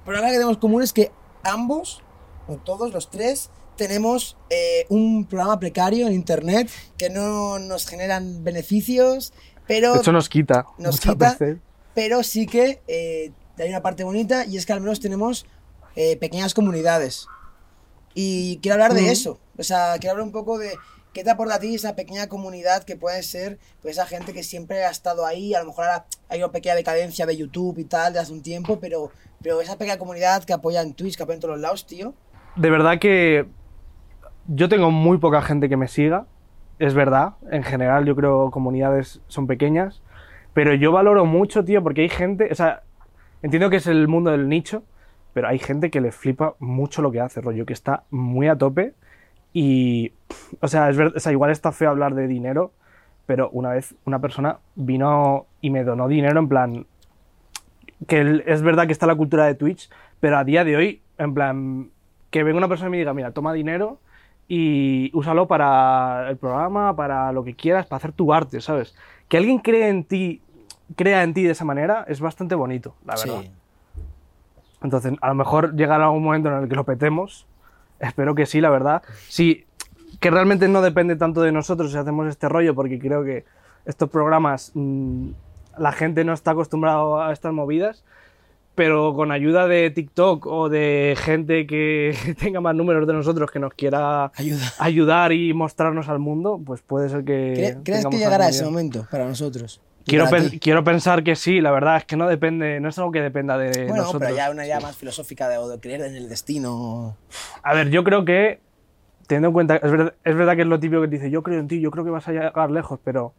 pero 0.04 0.16
algo 0.18 0.28
que 0.28 0.34
tenemos 0.34 0.58
común 0.58 0.82
es 0.82 0.92
que 0.92 1.10
ambos, 1.42 2.02
o 2.48 2.56
todos 2.56 2.92
los 2.92 3.10
tres, 3.10 3.50
tenemos 3.76 4.36
eh, 4.50 4.86
un 4.88 5.24
programa 5.24 5.60
precario 5.60 6.06
en 6.06 6.12
internet 6.12 6.68
que 6.98 7.08
no 7.08 7.58
nos 7.58 7.86
generan 7.86 8.42
beneficios, 8.42 9.32
pero, 9.66 9.96
hecho 9.96 10.12
nos 10.12 10.28
quita. 10.28 10.66
Nos 10.78 11.00
quita. 11.00 11.32
veces. 11.32 11.58
pero 11.94 12.22
sí 12.22 12.46
que 12.46 12.80
eh, 12.88 13.32
hay 13.56 13.68
una 13.68 13.82
parte 13.82 14.04
bonita 14.04 14.44
y 14.44 14.56
es 14.56 14.66
que 14.66 14.72
al 14.72 14.80
menos 14.80 15.00
tenemos 15.00 15.46
eh, 15.94 16.16
pequeñas 16.16 16.54
comunidades. 16.54 17.26
Y 18.14 18.58
quiero 18.62 18.74
hablar 18.74 18.94
de 18.94 19.12
eso. 19.12 19.38
O 19.56 19.62
sea, 19.62 19.96
quiero 20.00 20.12
hablar 20.12 20.26
un 20.26 20.32
poco 20.32 20.58
de 20.58 20.72
qué 21.12 21.22
te 21.22 21.30
aporta 21.30 21.54
a 21.54 21.60
ti 21.60 21.74
esa 21.74 21.94
pequeña 21.94 22.28
comunidad 22.28 22.82
que 22.84 22.96
puede 22.96 23.22
ser 23.22 23.58
pues 23.80 23.96
esa 23.96 24.06
gente 24.06 24.32
que 24.32 24.42
siempre 24.42 24.84
ha 24.84 24.90
estado 24.90 25.24
ahí. 25.24 25.54
A 25.54 25.60
lo 25.60 25.66
mejor 25.66 25.84
ahora 25.84 26.06
hay 26.28 26.40
una 26.40 26.50
pequeña 26.50 26.74
decadencia 26.74 27.26
de 27.26 27.36
YouTube 27.36 27.78
y 27.78 27.84
tal 27.84 28.12
de 28.12 28.18
hace 28.18 28.32
un 28.32 28.42
tiempo, 28.42 28.80
pero, 28.80 29.12
pero 29.42 29.60
esa 29.60 29.76
pequeña 29.76 29.98
comunidad 29.98 30.42
que 30.44 30.52
apoya 30.52 30.82
en 30.82 30.94
Twitch, 30.94 31.16
que 31.16 31.22
apoya 31.22 31.34
en 31.34 31.40
todos 31.40 31.54
los 31.54 31.62
lados, 31.62 31.86
tío. 31.86 32.14
De 32.58 32.70
verdad 32.70 32.98
que 32.98 33.46
yo 34.48 34.68
tengo 34.68 34.90
muy 34.90 35.18
poca 35.18 35.42
gente 35.42 35.68
que 35.68 35.76
me 35.76 35.86
siga. 35.86 36.26
Es 36.80 36.92
verdad. 36.92 37.34
En 37.52 37.62
general 37.62 38.04
yo 38.04 38.16
creo 38.16 38.50
comunidades 38.50 39.20
son 39.28 39.46
pequeñas. 39.46 40.02
Pero 40.54 40.74
yo 40.74 40.90
valoro 40.90 41.24
mucho, 41.24 41.64
tío, 41.64 41.82
porque 41.84 42.00
hay 42.00 42.08
gente... 42.08 42.48
O 42.50 42.54
sea, 42.56 42.82
entiendo 43.42 43.70
que 43.70 43.76
es 43.76 43.86
el 43.86 44.08
mundo 44.08 44.32
del 44.32 44.48
nicho, 44.48 44.82
pero 45.34 45.46
hay 45.46 45.60
gente 45.60 45.88
que 45.88 46.00
le 46.00 46.10
flipa 46.10 46.54
mucho 46.58 47.00
lo 47.00 47.12
que 47.12 47.20
hace, 47.20 47.40
rollo, 47.40 47.64
que 47.64 47.74
está 47.74 48.02
muy 48.10 48.48
a 48.48 48.56
tope. 48.56 48.94
Y, 49.52 50.12
o 50.60 50.66
sea, 50.66 50.90
es 50.90 50.98
o 50.98 51.20
sea, 51.20 51.30
igual 51.30 51.52
está 51.52 51.70
feo 51.70 51.90
hablar 51.90 52.16
de 52.16 52.26
dinero, 52.26 52.72
pero 53.26 53.50
una 53.50 53.70
vez 53.70 53.94
una 54.04 54.18
persona 54.20 54.58
vino 54.74 55.46
y 55.60 55.70
me 55.70 55.84
donó 55.84 56.08
dinero 56.08 56.40
en 56.40 56.48
plan, 56.48 56.86
que 58.08 58.42
es 58.46 58.62
verdad 58.62 58.86
que 58.86 58.92
está 58.92 59.06
la 59.06 59.14
cultura 59.14 59.46
de 59.46 59.54
Twitch, 59.54 59.88
pero 60.18 60.38
a 60.38 60.44
día 60.44 60.64
de 60.64 60.76
hoy, 60.76 61.02
en 61.18 61.34
plan, 61.34 61.90
que 62.30 62.42
venga 62.42 62.58
una 62.58 62.68
persona 62.68 62.88
y 62.88 62.90
me 62.92 62.98
diga, 62.98 63.14
mira, 63.14 63.32
toma 63.32 63.52
dinero 63.52 63.98
y 64.48 65.10
úsalo 65.14 65.46
para 65.46 66.30
el 66.30 66.36
programa, 66.36 66.96
para 66.96 67.32
lo 67.32 67.44
que 67.44 67.54
quieras, 67.54 67.86
para 67.86 67.98
hacer 67.98 68.12
tu 68.12 68.32
arte, 68.32 68.60
¿sabes? 68.60 68.94
Que 69.28 69.36
alguien 69.36 69.58
cree 69.58 69.88
en 69.88 70.04
ti, 70.04 70.42
crea 70.96 71.22
en 71.22 71.34
ti 71.34 71.42
de 71.42 71.52
esa 71.52 71.64
manera, 71.64 72.04
es 72.08 72.20
bastante 72.20 72.54
bonito, 72.54 72.94
la 73.04 73.14
verdad. 73.14 73.42
Sí. 73.42 73.50
Entonces, 74.82 75.12
a 75.20 75.28
lo 75.28 75.34
mejor 75.34 75.74
llegará 75.74 76.04
algún 76.04 76.22
momento 76.22 76.48
en 76.48 76.62
el 76.62 76.68
que 76.68 76.76
lo 76.76 76.84
petemos. 76.84 77.46
Espero 77.98 78.34
que 78.34 78.46
sí, 78.46 78.60
la 78.60 78.70
verdad. 78.70 79.02
Sí, 79.28 79.66
que 80.20 80.30
realmente 80.30 80.68
no 80.68 80.82
depende 80.82 81.16
tanto 81.16 81.42
de 81.42 81.52
nosotros 81.52 81.92
si 81.92 81.98
hacemos 81.98 82.28
este 82.28 82.48
rollo, 82.48 82.74
porque 82.74 82.98
creo 82.98 83.24
que 83.24 83.44
estos 83.84 84.08
programas 84.08 84.72
mm, 84.74 85.30
la 85.78 85.92
gente 85.92 86.24
no 86.24 86.32
está 86.32 86.52
acostumbrada 86.52 87.28
a 87.28 87.32
estas 87.32 87.52
movidas, 87.52 88.04
pero 88.78 89.12
con 89.12 89.32
ayuda 89.32 89.66
de 89.66 89.90
TikTok 89.90 90.46
o 90.46 90.68
de 90.68 91.16
gente 91.18 91.66
que 91.66 92.14
tenga 92.38 92.60
más 92.60 92.76
números 92.76 93.08
de 93.08 93.12
nosotros 93.12 93.50
que 93.50 93.58
nos 93.58 93.74
quiera 93.74 94.30
Ayuda. 94.36 94.72
ayudar 94.78 95.32
y 95.32 95.52
mostrarnos 95.52 96.08
al 96.08 96.20
mundo, 96.20 96.60
pues 96.64 96.80
puede 96.82 97.08
ser 97.08 97.24
que... 97.24 97.54
¿Cre- 97.56 97.82
¿Crees 97.84 98.06
que 98.06 98.18
llegará 98.18 98.48
ese 98.48 98.64
momento 98.64 99.04
para 99.10 99.26
nosotros? 99.26 99.80
Quiero, 100.06 100.26
quiero 100.60 100.84
pensar 100.84 101.24
que 101.24 101.34
sí, 101.34 101.60
la 101.60 101.72
verdad 101.72 101.96
es 101.96 102.04
que 102.04 102.16
no 102.16 102.28
depende, 102.28 102.78
no 102.78 102.88
es 102.88 102.98
algo 102.98 103.10
que 103.10 103.20
dependa 103.20 103.58
de 103.58 103.86
Bueno, 103.86 104.02
nosotros. 104.02 104.22
pero 104.22 104.36
ya 104.36 104.48
una 104.48 104.64
idea 104.64 104.78
más 104.78 104.96
filosófica 104.96 105.48
de, 105.48 105.80
creer 105.80 106.02
en 106.02 106.14
el 106.14 106.28
destino. 106.28 107.16
A 107.64 107.74
ver, 107.74 107.90
yo 107.90 108.04
creo 108.04 108.24
que, 108.24 108.60
teniendo 109.26 109.48
en 109.48 109.54
cuenta, 109.54 109.76
es 109.76 109.90
verdad, 109.90 110.14
es 110.22 110.36
verdad 110.36 110.54
que 110.54 110.62
es 110.62 110.68
lo 110.68 110.78
típico 110.78 111.02
que 111.02 111.08
te 111.08 111.16
dice, 111.16 111.30
yo 111.32 111.42
creo 111.42 111.58
en 111.58 111.66
ti, 111.66 111.80
yo 111.80 111.90
creo 111.90 112.04
que 112.04 112.10
vas 112.10 112.28
a 112.28 112.32
llegar 112.32 112.70
lejos, 112.70 113.00
pero 113.02 113.34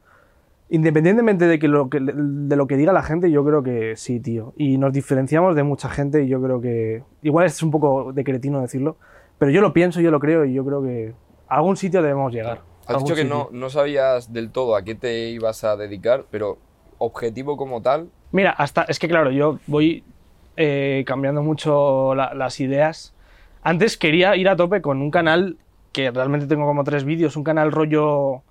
independientemente 0.69 1.45
de, 1.45 1.60
que 1.60 1.67
lo 1.67 1.89
que, 1.89 1.99
de 2.01 2.55
lo 2.55 2.67
que 2.67 2.77
diga 2.77 2.93
la 2.93 3.03
gente, 3.03 3.32
yo 3.32 3.43
creo 3.43 3.63
que 3.63 3.95
sí, 3.95 4.19
tío. 4.19 4.53
Y 4.58 4.77
nos 4.77 4.93
diferenciamos 4.93 5.55
de 5.55 5.63
mucha 5.63 5.89
gente 5.89 6.23
y 6.23 6.27
yo 6.27 6.41
creo 6.41 6.62
que, 6.62 7.03
igual 7.21 7.45
es 7.45 7.62
un 7.63 7.71
poco 7.71 8.13
de 8.13 8.23
cretino 8.23 8.62
decirlo, 8.62 8.97
pero 9.38 9.51
yo 9.51 9.62
lo 9.62 9.73
pienso, 9.73 10.01
yo 10.01 10.12
lo 10.12 10.19
creo 10.19 10.45
y 10.45 10.53
yo 10.53 10.65
creo 10.65 10.84
que 10.84 11.13
a 11.47 11.55
algún 11.55 11.77
sitio 11.77 12.01
debemos 12.01 12.32
llegar. 12.34 12.62
Has 12.88 13.03
dicho 13.03 13.15
que 13.15 13.25
no, 13.25 13.49
no 13.51 13.69
sabías 13.69 14.34
del 14.34 14.51
todo 14.51 14.75
a 14.75 14.84
qué 14.84 14.95
te 14.95 15.29
ibas 15.29 15.63
a 15.63 15.75
dedicar, 15.77 16.25
pero 16.32 16.58
objetivo 16.97 17.55
como 17.55 17.82
tal, 17.82 18.10
Mira, 18.32 18.51
hasta, 18.51 18.84
es 18.84 18.99
que 18.99 19.08
claro, 19.08 19.32
yo 19.32 19.58
voy 19.65 20.03
eh, 20.55 21.03
cambiando 21.08 21.41
mucho 21.41 22.13
la- 22.13 22.34
las 22.34 22.60
ideas. 22.60 23.15
Antes 23.63 23.97
quería 23.97 24.36
ir 24.36 24.47
a 24.49 24.55
tope 24.55 24.82
con 24.82 25.01
un 25.01 25.10
canal 25.10 25.58
que 25.91 26.12
realmente 26.12 26.45
tengo 26.45 26.65
como 26.65 26.84
tres 26.84 27.03
vídeos, 27.05 27.36
un 27.36 27.43
canal 27.43 27.71
rollo 27.71 28.43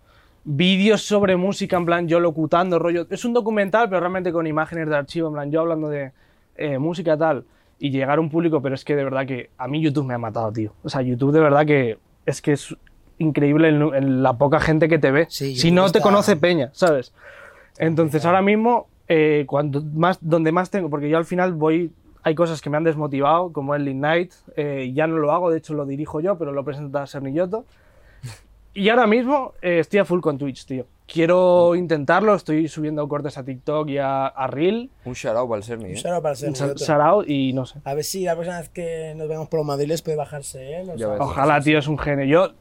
vídeos 0.48 1.02
sobre 1.02 1.36
música, 1.36 1.76
en 1.76 1.84
plan 1.84 2.08
yo 2.08 2.20
locutando, 2.20 2.78
rollo... 2.78 3.06
Es 3.10 3.24
un 3.24 3.34
documental, 3.34 3.88
pero 3.88 4.00
realmente 4.00 4.32
con 4.32 4.46
imágenes 4.46 4.88
de 4.88 4.96
archivo, 4.96 5.28
en 5.28 5.34
plan 5.34 5.50
yo 5.50 5.60
hablando 5.60 5.88
de 5.88 6.12
eh, 6.56 6.78
música 6.78 7.18
tal, 7.18 7.44
y 7.78 7.90
llegar 7.90 8.16
a 8.16 8.20
un 8.20 8.30
público, 8.30 8.62
pero 8.62 8.74
es 8.74 8.82
que 8.84 8.96
de 8.96 9.04
verdad 9.04 9.26
que 9.26 9.50
a 9.58 9.68
mí 9.68 9.82
YouTube 9.82 10.06
me 10.06 10.14
ha 10.14 10.18
matado, 10.18 10.50
tío. 10.50 10.72
O 10.82 10.88
sea, 10.88 11.02
YouTube 11.02 11.32
de 11.32 11.40
verdad 11.40 11.66
que 11.66 11.98
es 12.24 12.40
que 12.40 12.52
es 12.52 12.74
increíble 13.18 13.68
el 13.68 14.22
la 14.22 14.38
poca 14.38 14.58
gente 14.58 14.88
que 14.88 14.98
te 14.98 15.10
ve. 15.10 15.26
Sí, 15.28 15.54
si 15.54 15.70
no 15.70 15.90
te 15.92 16.00
conoce 16.00 16.36
Peña, 16.36 16.70
¿sabes? 16.72 17.12
Entonces 17.78 18.24
ahora 18.24 18.40
mismo, 18.40 18.88
eh, 19.06 19.44
cuando 19.46 19.82
más, 19.82 20.18
donde 20.22 20.50
más 20.50 20.70
tengo, 20.70 20.88
porque 20.88 21.10
yo 21.10 21.18
al 21.18 21.26
final 21.26 21.52
voy, 21.52 21.92
hay 22.22 22.34
cosas 22.34 22.62
que 22.62 22.70
me 22.70 22.78
han 22.78 22.84
desmotivado, 22.84 23.52
como 23.52 23.74
el 23.74 23.86
Ignite, 23.86 24.34
eh, 24.56 24.92
ya 24.94 25.06
no 25.06 25.18
lo 25.18 25.30
hago, 25.30 25.50
de 25.50 25.58
hecho 25.58 25.74
lo 25.74 25.84
dirijo 25.84 26.20
yo, 26.20 26.38
pero 26.38 26.52
lo 26.52 26.64
presenta 26.64 27.06
Sernilloto. 27.06 27.66
Y 28.74 28.88
ahora 28.90 29.06
mismo 29.06 29.54
eh, 29.62 29.80
estoy 29.80 29.98
a 30.00 30.04
full 30.04 30.20
con 30.20 30.38
Twitch, 30.38 30.64
tío. 30.66 30.86
Quiero 31.06 31.74
intentarlo, 31.74 32.34
estoy 32.34 32.68
subiendo 32.68 33.08
cortes 33.08 33.38
a 33.38 33.44
TikTok 33.44 33.88
y 33.88 33.98
a, 33.98 34.26
a 34.26 34.46
Reel, 34.46 34.90
un 35.06 35.14
shoutout 35.14 35.48
para 35.48 35.56
el 35.58 35.64
Sermi, 35.64 35.92
¿eh? 35.92 35.96
Solo 35.96 36.20
para 36.20 36.34
ser 36.34 36.54
Sa- 36.54 36.64
nosotros. 36.66 36.86
Sarao 36.86 37.24
y 37.24 37.52
no 37.54 37.64
sé. 37.64 37.78
A 37.84 37.94
ver 37.94 38.04
si 38.04 38.24
la 38.24 38.34
próxima 38.34 38.58
vez 38.60 38.68
que 38.68 39.14
nos 39.16 39.26
vemos 39.26 39.48
por 39.48 39.58
los 39.60 39.66
madriles 39.66 40.02
puede 40.02 40.16
bajarse, 40.18 40.82
¿eh? 40.82 40.86
Ojalá, 41.18 41.60
tío, 41.62 41.78
es 41.78 41.88
un 41.88 41.98
genio. 41.98 42.26
Yo, 42.26 42.52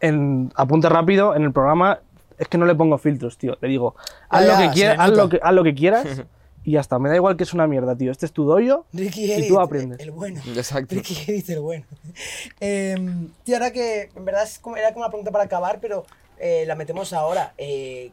en 0.00 0.52
apunte 0.54 0.88
rápido, 0.88 1.34
en 1.34 1.42
el 1.42 1.52
programa, 1.52 1.98
es 2.38 2.46
que 2.46 2.58
no 2.58 2.64
le 2.64 2.74
pongo 2.76 2.96
filtros, 2.96 3.36
tío. 3.38 3.58
Le 3.60 3.68
digo, 3.68 3.96
haz, 4.28 4.40
Ah, 4.40 4.40
lo, 4.42 4.46
ya, 4.46 4.70
que 4.72 4.86
haz, 4.86 5.10
lo 5.10 5.28
que, 5.28 5.40
haz 5.42 5.52
lo 5.52 5.64
que 5.64 5.74
quieras 5.74 6.06
y 6.66 6.72
ya 6.72 6.80
está. 6.80 6.98
Me 6.98 7.08
da 7.08 7.14
igual 7.14 7.36
que 7.36 7.44
es 7.44 7.54
una 7.54 7.68
mierda, 7.68 7.96
tío. 7.96 8.10
Este 8.10 8.26
es 8.26 8.32
tu 8.32 8.44
doyo 8.44 8.86
Ricky 8.92 9.32
y 9.32 9.48
tú 9.48 9.60
aprendes. 9.60 10.00
el 10.00 10.10
bueno. 10.10 10.42
Exacto. 10.48 10.96
Ricky 10.96 11.30
Edit, 11.30 11.48
el 11.50 11.60
bueno. 11.60 11.86
Eh, 12.60 12.96
tío, 13.44 13.56
ahora 13.56 13.70
que 13.72 14.08
en 14.14 14.24
verdad 14.24 14.42
es 14.42 14.58
como, 14.58 14.76
era 14.76 14.88
como 14.88 15.04
una 15.04 15.10
pregunta 15.10 15.30
para 15.30 15.44
acabar, 15.44 15.78
pero 15.80 16.04
eh, 16.38 16.64
la 16.66 16.74
metemos 16.74 17.12
ahora. 17.12 17.54
Eh, 17.56 18.10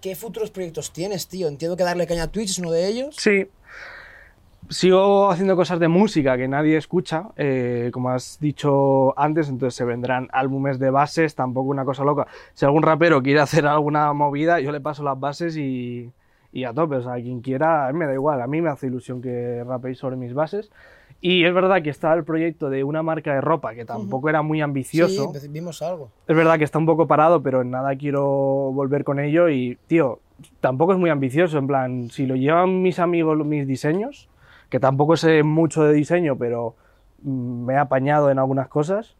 ¿Qué 0.00 0.16
futuros 0.16 0.50
proyectos 0.50 0.92
tienes, 0.92 1.28
tío? 1.28 1.48
Entiendo 1.48 1.76
que 1.76 1.84
darle 1.84 2.06
caña 2.06 2.24
a 2.24 2.26
Twitch 2.28 2.50
es 2.50 2.58
uno 2.58 2.70
de 2.70 2.88
ellos. 2.88 3.14
Sí. 3.18 3.48
Sigo 4.70 5.30
haciendo 5.30 5.54
cosas 5.54 5.78
de 5.78 5.88
música 5.88 6.36
que 6.38 6.48
nadie 6.48 6.78
escucha, 6.78 7.28
eh, 7.36 7.90
como 7.92 8.08
has 8.08 8.38
dicho 8.40 9.18
antes, 9.18 9.48
entonces 9.48 9.76
se 9.76 9.84
vendrán 9.84 10.28
álbumes 10.32 10.78
de 10.78 10.88
bases, 10.88 11.34
tampoco 11.34 11.68
una 11.68 11.84
cosa 11.84 12.04
loca. 12.04 12.26
Si 12.54 12.64
algún 12.64 12.82
rapero 12.82 13.22
quiere 13.22 13.40
hacer 13.40 13.66
alguna 13.66 14.12
movida, 14.14 14.60
yo 14.60 14.72
le 14.72 14.80
paso 14.80 15.02
las 15.02 15.20
bases 15.20 15.56
y, 15.56 16.10
y 16.52 16.64
a 16.64 16.72
tope, 16.72 16.96
o 16.96 17.02
sea, 17.02 17.14
quien 17.14 17.40
quiera, 17.40 17.90
me 17.92 18.06
da 18.06 18.12
igual, 18.12 18.42
a 18.42 18.46
mí 18.46 18.60
me 18.60 18.68
hace 18.68 18.86
ilusión 18.86 19.22
que 19.22 19.64
rapéis 19.66 19.98
sobre 19.98 20.16
mis 20.16 20.34
bases. 20.34 20.70
Y 21.20 21.44
es 21.44 21.54
verdad 21.54 21.82
que 21.82 21.90
está 21.90 22.12
el 22.14 22.24
proyecto 22.24 22.68
de 22.68 22.82
una 22.82 23.02
marca 23.02 23.32
de 23.32 23.40
ropa 23.40 23.74
que 23.74 23.84
tampoco 23.84 24.28
era 24.28 24.42
muy 24.42 24.60
ambicioso. 24.60 25.32
Sí, 25.32 25.48
vimos 25.48 25.80
algo. 25.80 26.10
Es 26.26 26.36
verdad 26.36 26.58
que 26.58 26.64
está 26.64 26.78
un 26.78 26.86
poco 26.86 27.06
parado, 27.06 27.42
pero 27.42 27.62
en 27.62 27.70
nada 27.70 27.96
quiero 27.96 28.24
volver 28.72 29.04
con 29.04 29.20
ello 29.20 29.48
y, 29.48 29.78
tío, 29.86 30.18
tampoco 30.60 30.92
es 30.92 30.98
muy 30.98 31.10
ambicioso, 31.10 31.58
en 31.58 31.66
plan, 31.68 32.10
si 32.10 32.26
lo 32.26 32.34
llevan 32.34 32.82
mis 32.82 32.98
amigos 32.98 33.38
mis 33.46 33.68
diseños, 33.68 34.28
que 34.68 34.80
tampoco 34.80 35.16
sé 35.16 35.44
mucho 35.44 35.84
de 35.84 35.92
diseño, 35.92 36.36
pero 36.36 36.74
me 37.22 37.74
he 37.74 37.78
apañado 37.78 38.30
en 38.30 38.40
algunas 38.40 38.66
cosas, 38.66 39.14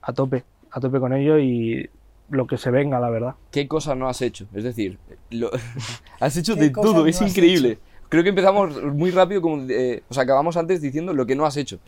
a 0.00 0.12
tope, 0.12 0.44
a 0.70 0.78
tope 0.78 1.00
con 1.00 1.12
ello 1.12 1.38
y 1.38 1.90
lo 2.32 2.46
que 2.46 2.58
se 2.58 2.70
venga, 2.70 2.98
la 3.00 3.10
verdad. 3.10 3.34
¿Qué 3.50 3.68
cosa 3.68 3.94
no 3.94 4.08
has 4.08 4.20
hecho? 4.22 4.46
Es 4.54 4.64
decir, 4.64 4.98
lo- 5.30 5.50
has 6.20 6.36
hecho 6.36 6.54
¿Qué 6.54 6.62
de 6.62 6.70
todo, 6.70 7.00
no 7.02 7.06
es 7.06 7.20
increíble. 7.22 7.78
Creo 8.08 8.22
que 8.22 8.28
empezamos 8.30 8.82
muy 8.82 9.10
rápido, 9.10 9.40
como, 9.40 9.62
eh, 9.70 10.02
o 10.08 10.12
sea, 10.14 10.24
acabamos 10.24 10.56
antes 10.56 10.82
diciendo 10.82 11.14
lo 11.14 11.24
que 11.24 11.34
no 11.36 11.46
has 11.46 11.56
hecho. 11.56 11.78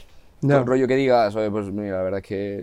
Ya. 0.40 0.58
El 0.58 0.66
rollo 0.66 0.86
que 0.88 0.96
digas, 0.96 1.34
oye, 1.36 1.50
pues 1.50 1.70
mira, 1.70 1.96
la 1.98 2.02
verdad 2.02 2.20
es 2.20 2.26
que... 2.26 2.58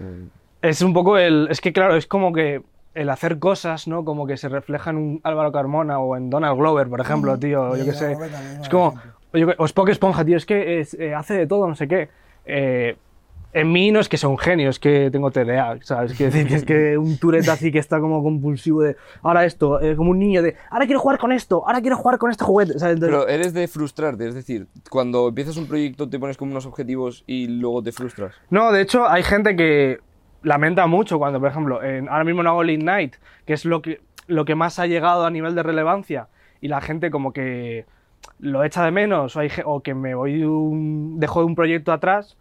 eh, 0.00 0.24
Es 0.62 0.82
un 0.82 0.92
poco 0.92 1.18
el. 1.18 1.48
Es 1.50 1.60
que, 1.60 1.72
claro, 1.72 1.96
es 1.96 2.06
como 2.06 2.32
que 2.32 2.62
el 2.94 3.08
hacer 3.10 3.38
cosas, 3.38 3.86
¿no? 3.88 4.04
Como 4.04 4.26
que 4.26 4.36
se 4.36 4.48
refleja 4.48 4.90
en 4.90 4.96
un 4.96 5.20
Álvaro 5.22 5.52
Carmona 5.52 5.98
o 6.00 6.16
en 6.16 6.28
Donald 6.30 6.56
Glover, 6.58 6.88
por 6.88 7.00
ejemplo, 7.00 7.38
tío. 7.38 7.76
Yo 7.76 7.84
qué 7.84 7.92
sé. 7.92 8.16
También, 8.16 8.60
Es 8.62 8.68
como. 8.68 8.94
oye, 9.32 9.46
o 9.58 9.64
Spock 9.64 9.88
Esponja, 9.90 10.24
tío, 10.24 10.36
es 10.36 10.46
que 10.46 10.80
es- 10.80 10.94
eh, 10.94 11.14
hace 11.14 11.34
de 11.34 11.46
todo, 11.46 11.66
no 11.68 11.74
sé 11.76 11.86
qué. 11.88 12.08
Eh, 12.46 12.96
en 13.52 13.72
mí 13.72 13.90
no 13.90 13.98
es 14.00 14.08
que 14.08 14.16
sea 14.16 14.28
un 14.28 14.38
genio, 14.38 14.70
es 14.70 14.78
que 14.78 15.10
tengo 15.10 15.30
TDA, 15.30 15.78
¿sabes? 15.82 16.16
Decir 16.16 16.46
que 16.46 16.54
es 16.54 16.64
que 16.64 16.96
un 16.98 17.18
Tourette 17.18 17.48
así 17.48 17.72
que 17.72 17.78
está 17.80 17.98
como 18.00 18.22
compulsivo 18.22 18.82
de 18.82 18.96
ahora 19.22 19.44
esto, 19.44 19.80
eh, 19.80 19.96
como 19.96 20.10
un 20.12 20.18
niño 20.20 20.42
de 20.42 20.56
ahora 20.70 20.86
quiero 20.86 21.00
jugar 21.00 21.18
con 21.18 21.32
esto, 21.32 21.64
ahora 21.66 21.80
quiero 21.80 21.96
jugar 21.96 22.18
con 22.18 22.30
este 22.30 22.44
juguete, 22.44 22.78
¿sabes? 22.78 22.94
Entonces- 22.94 23.18
Pero 23.18 23.28
eres 23.28 23.52
de 23.52 23.66
frustrarte, 23.66 24.28
es 24.28 24.34
decir, 24.34 24.68
cuando 24.88 25.28
empiezas 25.28 25.56
un 25.56 25.66
proyecto 25.66 26.08
te 26.08 26.18
pones 26.18 26.36
como 26.36 26.52
unos 26.52 26.66
objetivos 26.66 27.24
y 27.26 27.48
luego 27.48 27.82
te 27.82 27.90
frustras. 27.92 28.34
No, 28.50 28.70
de 28.72 28.82
hecho, 28.82 29.08
hay 29.08 29.22
gente 29.24 29.56
que 29.56 29.98
lamenta 30.42 30.86
mucho 30.86 31.18
cuando, 31.18 31.40
por 31.40 31.48
ejemplo, 31.50 31.82
en- 31.82 32.08
ahora 32.08 32.24
mismo 32.24 32.42
no 32.42 32.50
hago 32.50 32.62
League 32.62 32.82
Night, 32.84 33.16
que 33.46 33.52
es 33.54 33.64
lo 33.64 33.82
que, 33.82 34.00
lo 34.26 34.44
que 34.44 34.54
más 34.54 34.78
ha 34.78 34.86
llegado 34.86 35.26
a 35.26 35.30
nivel 35.30 35.54
de 35.56 35.62
relevancia, 35.62 36.28
y 36.60 36.68
la 36.68 36.80
gente 36.80 37.10
como 37.10 37.32
que 37.32 37.84
lo 38.38 38.62
echa 38.64 38.84
de 38.84 38.90
menos, 38.90 39.34
o, 39.36 39.40
hay 39.40 39.48
o 39.64 39.80
que 39.82 39.94
me 39.94 40.14
voy 40.14 40.38
de 40.40 40.46
un, 40.46 41.18
dejo 41.18 41.40
de 41.40 41.46
un 41.46 41.54
proyecto 41.56 41.90
atrás. 41.92 42.36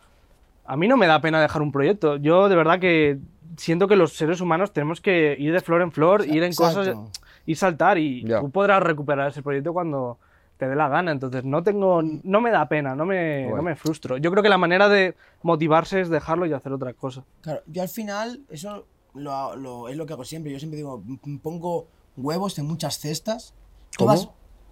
A 0.69 0.75
mí 0.77 0.87
no 0.87 0.97
me 0.97 1.07
da 1.07 1.19
pena 1.19 1.41
dejar 1.41 1.61
un 1.61 1.71
proyecto. 1.71 2.17
Yo 2.17 2.47
de 2.47 2.55
verdad 2.55 2.79
que 2.79 3.17
siento 3.57 3.87
que 3.87 3.95
los 3.95 4.13
seres 4.13 4.39
humanos 4.39 4.71
tenemos 4.71 5.01
que 5.01 5.35
ir 5.39 5.51
de 5.51 5.61
flor 5.61 5.81
en 5.81 5.91
flor, 5.91 6.25
ir 6.27 6.43
en 6.43 6.51
Exacto. 6.51 6.79
cosas, 6.79 6.97
ir 7.45 7.57
saltar, 7.57 7.97
y 7.97 8.23
tú 8.39 8.49
podrás 8.51 8.81
recuperar 8.83 9.29
ese 9.29 9.41
proyecto 9.41 9.73
cuando 9.73 10.17
te 10.57 10.67
dé 10.67 10.75
la 10.75 10.87
gana. 10.87 11.11
Entonces 11.11 11.43
no 11.43 11.63
tengo, 11.63 12.01
no 12.03 12.39
me 12.41 12.51
da 12.51 12.67
pena, 12.69 12.95
no 12.95 13.05
me, 13.05 13.47
no 13.49 13.61
me 13.63 13.75
frustro. 13.75 14.17
Yo 14.17 14.29
creo 14.29 14.43
que 14.43 14.49
la 14.49 14.57
manera 14.59 14.87
de 14.89 15.15
motivarse 15.41 16.01
es 16.01 16.09
dejarlo 16.09 16.45
y 16.45 16.53
hacer 16.53 16.71
otra 16.71 16.93
cosa. 16.93 17.23
Claro, 17.41 17.61
yo 17.65 17.81
al 17.81 17.89
final, 17.89 18.41
eso 18.49 18.85
lo, 19.15 19.55
lo- 19.55 19.89
es 19.89 19.97
lo 19.97 20.05
que 20.05 20.13
hago 20.13 20.23
siempre. 20.23 20.51
Yo 20.51 20.59
siempre 20.59 20.77
digo, 20.77 21.01
pongo 21.41 21.87
huevos 22.15 22.59
en 22.59 22.67
muchas 22.67 22.99
cestas. 22.99 23.53
¿Cómo? 23.97 24.13
Todas, 24.13 24.29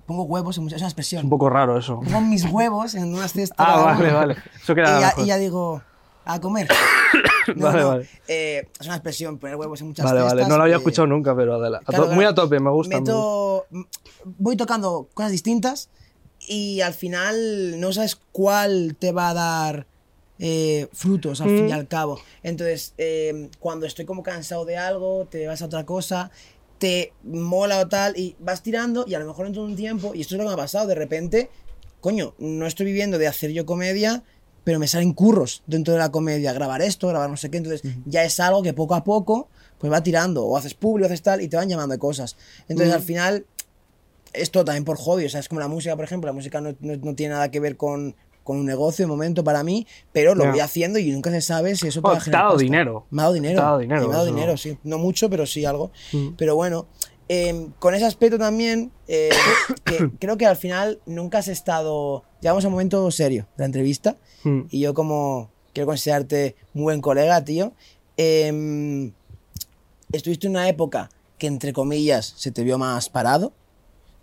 pongo 0.08 0.24
huevos 0.24 0.58
en 0.58 0.64
muchas, 0.64 0.78
es 0.78 0.82
una 0.82 0.90
expresión. 0.90 1.20
Es 1.20 1.24
un 1.26 1.30
poco 1.30 1.50
raro 1.50 1.78
eso. 1.78 2.00
Pongo 2.00 2.22
mis 2.22 2.46
huevos 2.46 2.96
en 2.96 3.14
unas 3.14 3.34
cestas. 3.34 3.58
Ah, 3.60 3.82
vale, 3.84 4.12
vale. 4.12 4.36
Eso 4.64 4.72
Y 4.72 4.76
queda 4.76 5.00
ya, 5.00 5.06
mejor. 5.08 5.24
y 5.24 5.28
ya 5.28 5.38
digo, 5.38 5.82
a 6.26 6.40
comer. 6.42 6.68
No, 7.56 7.68
Vale, 7.68 7.82
no, 7.82 7.88
vale. 7.88 8.10
eh, 8.28 8.68
es 8.78 8.86
una 8.88 8.96
expresión, 8.98 9.38
poner 9.38 9.56
huevos 9.56 9.80
en 9.80 9.88
muchas 9.88 10.04
Vale, 10.06 10.20
cestas. 10.20 10.34
vale. 10.36 10.50
No 10.50 10.58
lo 10.58 10.64
había 10.64 10.76
eh, 10.76 10.80
escuchado 10.80 11.08
nunca, 11.08 11.34
pero 11.34 11.56
adela- 11.56 11.78
a 11.78 11.86
claro, 11.86 12.08
muy 12.08 12.26
a 12.26 12.34
tope, 12.36 12.60
me 12.60 12.70
gusta. 12.70 12.96
me 12.96 13.00
gusta. 13.00 13.14
meto- 13.14 13.66
voy 14.38 14.58
tocando 14.58 15.08
cosas 15.14 15.32
distintas 15.32 15.90
y 16.46 16.82
al 16.82 16.94
final 16.94 17.80
no 17.80 17.94
sabes 17.94 18.18
cuál 18.34 18.98
te 19.00 19.14
va 19.14 19.30
a 19.30 19.34
dar 19.34 19.88
eh, 20.40 20.90
frutos 20.92 21.40
al 21.40 21.48
fin 21.48 21.70
y 21.70 21.72
Mm. 21.72 21.76
al 21.76 21.88
cabo. 21.88 22.20
Entonces, 22.44 22.94
eh, 22.98 23.50
cuando 23.60 23.86
estoy 23.86 24.04
como 24.06 24.22
cansado 24.24 24.66
de 24.66 24.76
algo, 24.78 25.26
te 25.32 25.48
vas 25.48 25.62
a 25.62 25.66
otra 25.68 25.86
cosa, 25.86 26.30
te 26.78 27.14
mola 27.24 27.80
o 27.80 27.88
tal 27.88 28.18
y 28.18 28.36
vas 28.40 28.62
tirando 28.64 29.06
y 29.08 29.14
a 29.16 29.20
lo 29.20 29.26
mejor 29.26 29.46
dentro 29.46 29.64
de 29.64 29.70
un 29.70 29.76
tiempo, 29.76 30.14
y 30.14 30.22
esto 30.22 30.36
es 30.36 30.38
lo 30.38 30.44
que 30.44 30.50
me 30.50 30.54
ha 30.54 30.58
pasado, 30.58 30.88
de 30.88 30.96
repente, 30.96 31.50
coño, 32.02 32.34
no 32.38 32.68
estoy 32.68 32.86
viviendo 32.86 33.18
de 33.18 33.28
hacer 33.28 33.52
yo 33.52 33.66
comedia, 33.66 34.24
pero 34.64 34.80
me 34.80 34.88
salen 34.88 35.14
curros 35.14 35.64
dentro 35.66 35.94
de 35.94 36.00
la 36.00 36.10
comedia, 36.12 36.54
grabar 36.54 36.82
esto, 36.82 37.08
grabar 37.08 37.30
no 37.30 37.38
sé 37.38 37.50
qué, 37.50 37.58
entonces 37.58 37.82
ya 38.06 38.24
es 38.24 38.40
algo 38.40 38.62
que 38.64 38.74
poco 38.74 38.96
a 38.96 39.04
poco 39.04 39.48
pues 39.80 39.92
va 39.94 40.02
tirando, 40.04 40.44
o 40.46 40.58
haces 40.58 40.74
público, 40.74 41.06
haces 41.06 41.22
tal, 41.22 41.42
y 41.42 41.48
te 41.48 41.56
van 41.58 41.70
llamando 41.70 41.94
de 41.94 42.00
cosas. 42.00 42.36
Entonces 42.68 42.88
al 42.96 43.02
final, 43.04 43.46
esto 44.34 44.66
también 44.66 44.84
por 44.86 44.98
hobby, 44.98 45.26
o 45.26 45.30
sea, 45.30 45.40
es 45.40 45.48
como 45.50 45.62
la 45.62 45.68
música, 45.68 45.96
por 45.96 46.04
ejemplo, 46.06 46.28
la 46.28 46.34
música 46.34 46.60
no, 46.62 46.76
no- 46.80 46.96
no 46.98 47.16
tiene 47.16 47.34
nada 47.36 47.50
que 47.50 47.60
ver 47.60 47.78
con, 47.78 48.16
con 48.48 48.58
un 48.58 48.66
negocio 48.66 49.04
de 49.04 49.08
momento 49.08 49.44
para 49.44 49.62
mí, 49.64 49.86
pero 50.14 50.34
lo 50.34 50.46
Ya. 50.46 50.52
voy 50.52 50.60
haciendo 50.62 50.98
y 51.00 51.12
nunca 51.12 51.30
se 51.32 51.42
sabe 51.42 51.76
si 51.76 51.88
eso 51.88 52.00
Oh, 52.00 52.04
puede 52.04 52.16
te 52.16 52.22
ha 52.22 52.24
generar 52.24 52.46
dado 52.46 52.58
dinero. 52.58 53.06
Me 53.12 53.22
ha 53.22 53.26
dado 53.26 53.34
dinero. 53.34 53.60
Ha 53.62 53.64
dado 53.66 53.78
dinero, 53.80 54.02
me 54.02 54.08
ha 54.08 54.12
dado 54.18 54.26
eso. 54.28 54.36
dinero, 54.36 54.58
sí. 54.58 54.78
No 54.84 54.98
mucho, 54.98 55.30
pero 55.30 55.46
sí 55.46 55.66
algo. 55.66 55.92
Mm. 56.14 56.30
Pero 56.38 56.56
bueno, 56.56 56.88
eh, 57.30 57.68
con 57.80 57.94
ese 57.94 58.06
aspecto 58.06 58.38
también, 58.40 58.92
eh, 59.10 59.30
que 59.84 60.10
creo 60.18 60.38
que 60.38 60.46
al 60.46 60.56
final 60.56 61.00
nunca 61.06 61.40
has 61.40 61.50
estado. 61.50 62.24
Llegamos 62.42 62.64
a 62.64 62.68
un 62.68 62.74
momento 62.74 63.12
serio 63.12 63.48
de 63.58 63.62
la 63.64 63.66
entrevista. 63.66 64.16
Mm. 64.44 64.62
Y 64.72 64.80
yo, 64.80 64.94
como 64.94 65.50
quiero 65.74 65.88
considerarte 65.88 66.56
muy 66.74 66.84
buen 66.84 67.02
colega, 67.02 67.44
tío. 67.44 67.74
em, 68.20 69.12
estuviste 70.12 70.48
en 70.48 70.52
una 70.52 70.68
época 70.70 71.10
que, 71.38 71.46
entre 71.48 71.72
comillas, 71.74 72.34
se 72.38 72.52
te 72.52 72.64
vio 72.64 72.78
más 72.80 73.10
parado. 73.10 73.54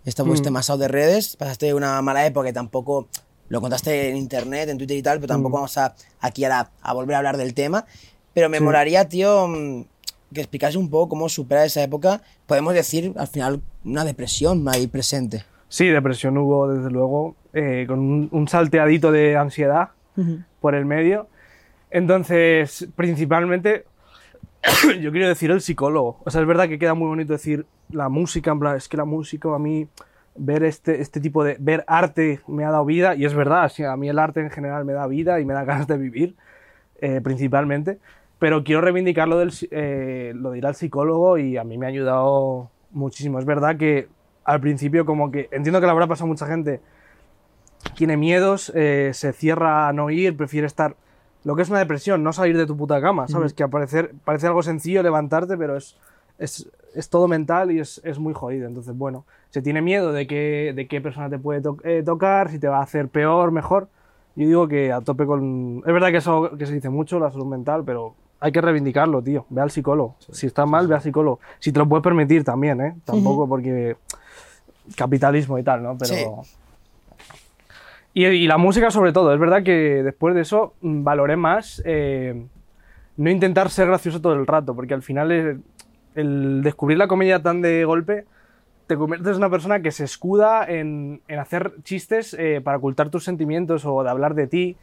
Estuviste 0.03 0.49
Mm. 0.49 0.53
más 0.53 0.69
out 0.69 0.79
de 0.81 0.87
redes. 0.87 1.35
Pasaste 1.37 1.73
una 1.73 2.01
mala 2.01 2.25
época 2.25 2.49
y 2.49 2.53
tampoco. 2.53 3.07
Lo 3.49 3.61
contaste 3.61 4.09
en 4.09 4.17
internet, 4.17 4.69
en 4.69 4.77
Twitter 4.77 4.97
y 4.97 5.01
tal, 5.03 5.17
pero 5.19 5.27
tampoco 5.27 5.49
Mm. 5.57 5.59
vamos 5.59 5.77
a, 5.77 5.95
aquí 6.19 6.43
ahora 6.43 6.71
a 6.81 6.93
volver 6.93 7.15
a 7.15 7.17
hablar 7.19 7.37
del 7.37 7.53
tema. 7.53 7.85
Pero 8.33 8.49
me 8.49 8.57
Sí. 8.57 8.63
molaría, 8.63 9.07
tío, 9.07 9.47
mm, 9.47 9.83
que 10.33 10.41
explicase 10.41 10.77
un 10.77 10.89
poco 10.89 11.09
cómo 11.09 11.29
superar 11.29 11.65
esa 11.65 11.83
época. 11.83 12.21
Podemos 12.47 12.73
decir, 12.73 13.13
al 13.17 13.27
final, 13.27 13.61
una 13.85 14.03
depresión 14.03 14.67
ahí 14.67 14.87
presente. 14.87 15.45
Sí, 15.69 15.87
depresión 15.87 16.37
hubo, 16.37 16.67
desde 16.67 16.89
luego, 16.89 17.35
eh, 17.53 17.85
con 17.87 17.99
un, 17.99 18.29
un 18.31 18.47
salteadito 18.47 19.11
de 19.11 19.37
ansiedad 19.37 19.89
por 20.61 20.75
el 20.75 20.85
medio. 20.85 21.27
Entonces, 21.91 22.87
principalmente, 22.95 23.85
yo 25.01 25.11
quiero 25.11 25.27
decir 25.27 25.51
el 25.51 25.61
psicólogo. 25.61 26.19
O 26.25 26.29
sea, 26.31 26.41
es 26.41 26.47
verdad 26.47 26.67
que 26.67 26.79
queda 26.79 26.93
muy 26.93 27.07
bonito 27.07 27.33
decir 27.33 27.65
la 27.89 28.09
música, 28.09 28.51
en 28.51 28.59
plan, 28.59 28.75
es 28.75 28.87
que 28.89 28.97
la 28.97 29.05
música 29.05 29.53
a 29.53 29.59
mí, 29.59 29.87
ver 30.35 30.63
este, 30.63 31.01
este 31.01 31.19
tipo 31.19 31.43
de, 31.43 31.57
ver 31.59 31.83
arte 31.87 32.41
me 32.47 32.65
ha 32.65 32.71
dado 32.71 32.85
vida, 32.85 33.15
y 33.15 33.25
es 33.25 33.33
verdad, 33.33 33.69
sí, 33.69 33.83
a 33.83 33.95
mí 33.95 34.09
el 34.09 34.19
arte 34.19 34.41
en 34.41 34.49
general 34.49 34.85
me 34.85 34.93
da 34.93 35.07
vida 35.07 35.39
y 35.39 35.45
me 35.45 35.53
da 35.53 35.63
ganas 35.65 35.87
de 35.87 35.97
vivir, 35.97 36.35
eh, 37.01 37.21
principalmente. 37.21 37.99
Pero 38.37 38.63
quiero 38.63 38.81
reivindicar 38.81 39.27
lo, 39.27 39.39
del, 39.39 39.53
eh, 39.71 40.33
lo 40.35 40.51
de 40.51 40.57
ir 40.57 40.65
al 40.65 40.75
psicólogo 40.75 41.37
y 41.37 41.57
a 41.57 41.63
mí 41.63 41.77
me 41.77 41.85
ha 41.85 41.89
ayudado 41.89 42.69
muchísimo. 42.91 43.39
Es 43.39 43.45
verdad 43.45 43.77
que 43.77 44.09
al 44.43 44.59
principio 44.59 45.05
como 45.05 45.31
que, 45.31 45.47
entiendo 45.51 45.79
que 45.79 45.85
le 45.85 45.91
habrá 45.91 46.07
pasado 46.07 46.25
a 46.25 46.27
mucha 46.27 46.45
gente, 46.45 46.81
tiene 47.95 48.17
miedos, 48.17 48.71
eh, 48.75 49.11
se 49.13 49.31
cierra 49.31 49.87
a 49.87 49.93
no 49.93 50.09
ir, 50.09 50.35
prefiere 50.35 50.67
estar... 50.67 50.95
Lo 51.43 51.55
que 51.55 51.61
es 51.61 51.69
una 51.69 51.79
depresión, 51.79 52.23
no 52.23 52.33
salir 52.33 52.57
de 52.57 52.65
tu 52.65 52.75
puta 52.75 52.99
cama, 52.99 53.27
¿sabes? 53.27 53.53
Que 53.53 53.61
aparecer, 53.61 54.13
parece 54.23 54.47
algo 54.47 54.63
sencillo 54.63 55.03
levantarte, 55.03 55.55
pero 55.57 55.77
es, 55.77 55.95
es, 56.39 56.67
es 56.93 57.09
todo 57.09 57.27
mental 57.27 57.71
y 57.71 57.79
es, 57.79 58.01
es 58.03 58.19
muy 58.19 58.33
jodido. 58.33 58.67
Entonces, 58.67 58.95
bueno, 58.97 59.25
se 59.49 59.61
tiene 59.61 59.81
miedo 59.81 60.11
de, 60.13 60.27
que, 60.27 60.73
de 60.75 60.87
qué 60.87 61.01
persona 61.01 61.29
te 61.29 61.37
puede 61.39 61.61
to- 61.61 61.77
eh, 61.83 62.03
tocar, 62.05 62.49
si 62.49 62.59
te 62.59 62.67
va 62.67 62.79
a 62.79 62.83
hacer 62.83 63.07
peor, 63.09 63.51
mejor. 63.51 63.87
Yo 64.35 64.45
digo 64.47 64.67
que 64.67 64.91
a 64.91 65.01
tope 65.01 65.25
con... 65.25 65.77
Es 65.85 65.93
verdad 65.93 66.09
que 66.11 66.17
eso 66.17 66.51
que 66.57 66.65
se 66.65 66.73
dice 66.73 66.89
mucho, 66.89 67.19
la 67.19 67.31
salud 67.31 67.45
mental, 67.45 67.83
pero 67.85 68.15
hay 68.39 68.51
que 68.51 68.59
reivindicarlo, 68.59 69.21
tío. 69.21 69.45
Ve 69.49 69.61
al 69.61 69.71
psicólogo. 69.71 70.15
si 70.31 70.47
estás 70.47 70.67
mal, 70.67 70.87
ve 70.87 70.95
al 70.95 71.01
psicólogo. 71.01 71.39
Si 71.59 71.71
te 71.71 71.79
lo 71.79 71.87
puedes 71.87 72.03
permitir 72.03 72.43
también, 72.43 72.81
¿eh? 72.81 72.95
Tampoco 73.05 73.47
porque... 73.47 73.95
Capitalismo 74.95 75.57
y 75.57 75.63
tal, 75.63 75.81
¿no? 75.83 75.97
Pero... 75.97 76.13
Sí. 76.13 76.25
Y, 78.13 78.25
y 78.25 78.47
la 78.47 78.57
música 78.57 78.91
sobre 78.91 79.11
todo, 79.11 79.33
es 79.33 79.39
verdad 79.39 79.63
que 79.63 80.01
después 80.03 80.35
de 80.35 80.41
eso 80.41 80.73
mm, 80.81 81.03
valoré 81.03 81.35
más 81.35 81.81
eh, 81.85 82.45
no 83.17 83.29
intentar 83.29 83.69
ser 83.69 83.87
gracioso 83.87 84.21
todo 84.21 84.33
el 84.33 84.47
rato, 84.47 84.73
porque 84.73 84.93
al 84.93 85.01
final 85.01 85.31
el, 85.31 85.61
el 86.15 86.61
descubrir 86.63 86.97
la 86.97 87.07
comedia 87.07 87.41
tan 87.41 87.61
de 87.61 87.85
golpe 87.85 88.25
te 88.87 88.97
conviertes 88.97 89.31
en 89.31 89.37
una 89.37 89.49
persona 89.49 89.81
que 89.81 89.91
se 89.91 90.03
escuda 90.03 90.63
en, 90.67 91.21
en 91.27 91.39
hacer 91.39 91.73
chistes 91.83 92.35
eh, 92.37 92.61
para 92.63 92.77
ocultar 92.77 93.09
tus 93.09 93.23
sentimientos 93.23 93.83
o 93.85 94.03
de 94.03 94.09
hablar 94.09 94.35
de 94.35 94.47
ti. 94.47 94.77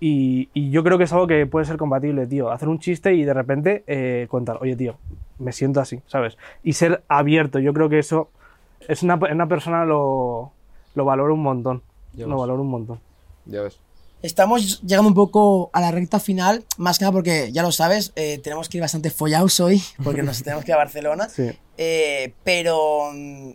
Y, 0.00 0.48
y 0.52 0.70
yo 0.70 0.82
creo 0.82 0.98
que 0.98 1.04
es 1.04 1.12
algo 1.12 1.26
que 1.28 1.46
puede 1.46 1.64
ser 1.64 1.76
compatible, 1.76 2.26
tío. 2.26 2.50
Hacer 2.50 2.68
un 2.68 2.80
chiste 2.80 3.14
y 3.14 3.22
de 3.24 3.32
repente 3.32 3.84
eh, 3.86 4.26
contar, 4.28 4.58
oye, 4.60 4.74
tío, 4.74 4.96
me 5.38 5.52
siento 5.52 5.80
así, 5.80 6.00
¿sabes? 6.06 6.36
Y 6.64 6.72
ser 6.72 7.02
abierto, 7.08 7.60
yo 7.60 7.72
creo 7.72 7.88
que 7.88 8.00
eso 8.00 8.28
es 8.88 9.02
una, 9.04 9.14
una 9.14 9.46
persona 9.46 9.84
lo, 9.84 10.50
lo 10.96 11.04
valora 11.04 11.32
un 11.32 11.42
montón. 11.42 11.80
Ya 12.12 12.24
Lo 12.26 12.34
ves. 12.34 12.40
valora 12.40 12.60
un 12.60 12.70
montón. 12.70 12.98
Ya 13.46 13.62
ves. 13.62 13.78
Estamos 14.28 14.80
llegando 14.80 15.08
un 15.08 15.14
poco 15.14 15.68
a 15.74 15.82
la 15.82 15.90
recta 15.90 16.18
final, 16.18 16.64
más 16.78 16.98
que 16.98 17.04
nada 17.04 17.12
porque, 17.12 17.52
ya 17.52 17.62
lo 17.62 17.70
sabes, 17.72 18.10
eh, 18.16 18.40
tenemos 18.42 18.70
que 18.70 18.78
ir 18.78 18.80
bastante 18.80 19.10
follados 19.10 19.60
hoy, 19.60 19.82
porque 20.02 20.22
nos 20.22 20.42
tenemos 20.42 20.64
que 20.64 20.70
ir 20.70 20.74
a 20.74 20.78
Barcelona. 20.78 21.28
Sí. 21.28 21.52
Eh, 21.76 22.32
pero 22.42 23.10
mm, 23.12 23.50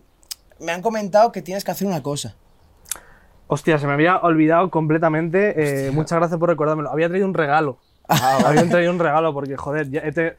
me 0.60 0.70
han 0.70 0.80
comentado 0.80 1.32
que 1.32 1.42
tienes 1.42 1.64
que 1.64 1.72
hacer 1.72 1.88
una 1.88 2.04
cosa. 2.04 2.36
Hostia, 3.48 3.78
se 3.80 3.88
me 3.88 3.94
había 3.94 4.18
olvidado 4.18 4.70
completamente. 4.70 5.88
eh, 5.88 5.90
muchas 5.90 6.18
gracias 6.20 6.38
por 6.38 6.48
recordármelo. 6.48 6.92
Había 6.92 7.08
traído 7.08 7.26
un 7.26 7.34
regalo. 7.34 7.78
Había 8.06 8.68
traído 8.68 8.92
un 8.92 9.00
regalo 9.00 9.32
porque, 9.34 9.56
joder, 9.56 9.90
ya 9.90 10.02
te- 10.12 10.36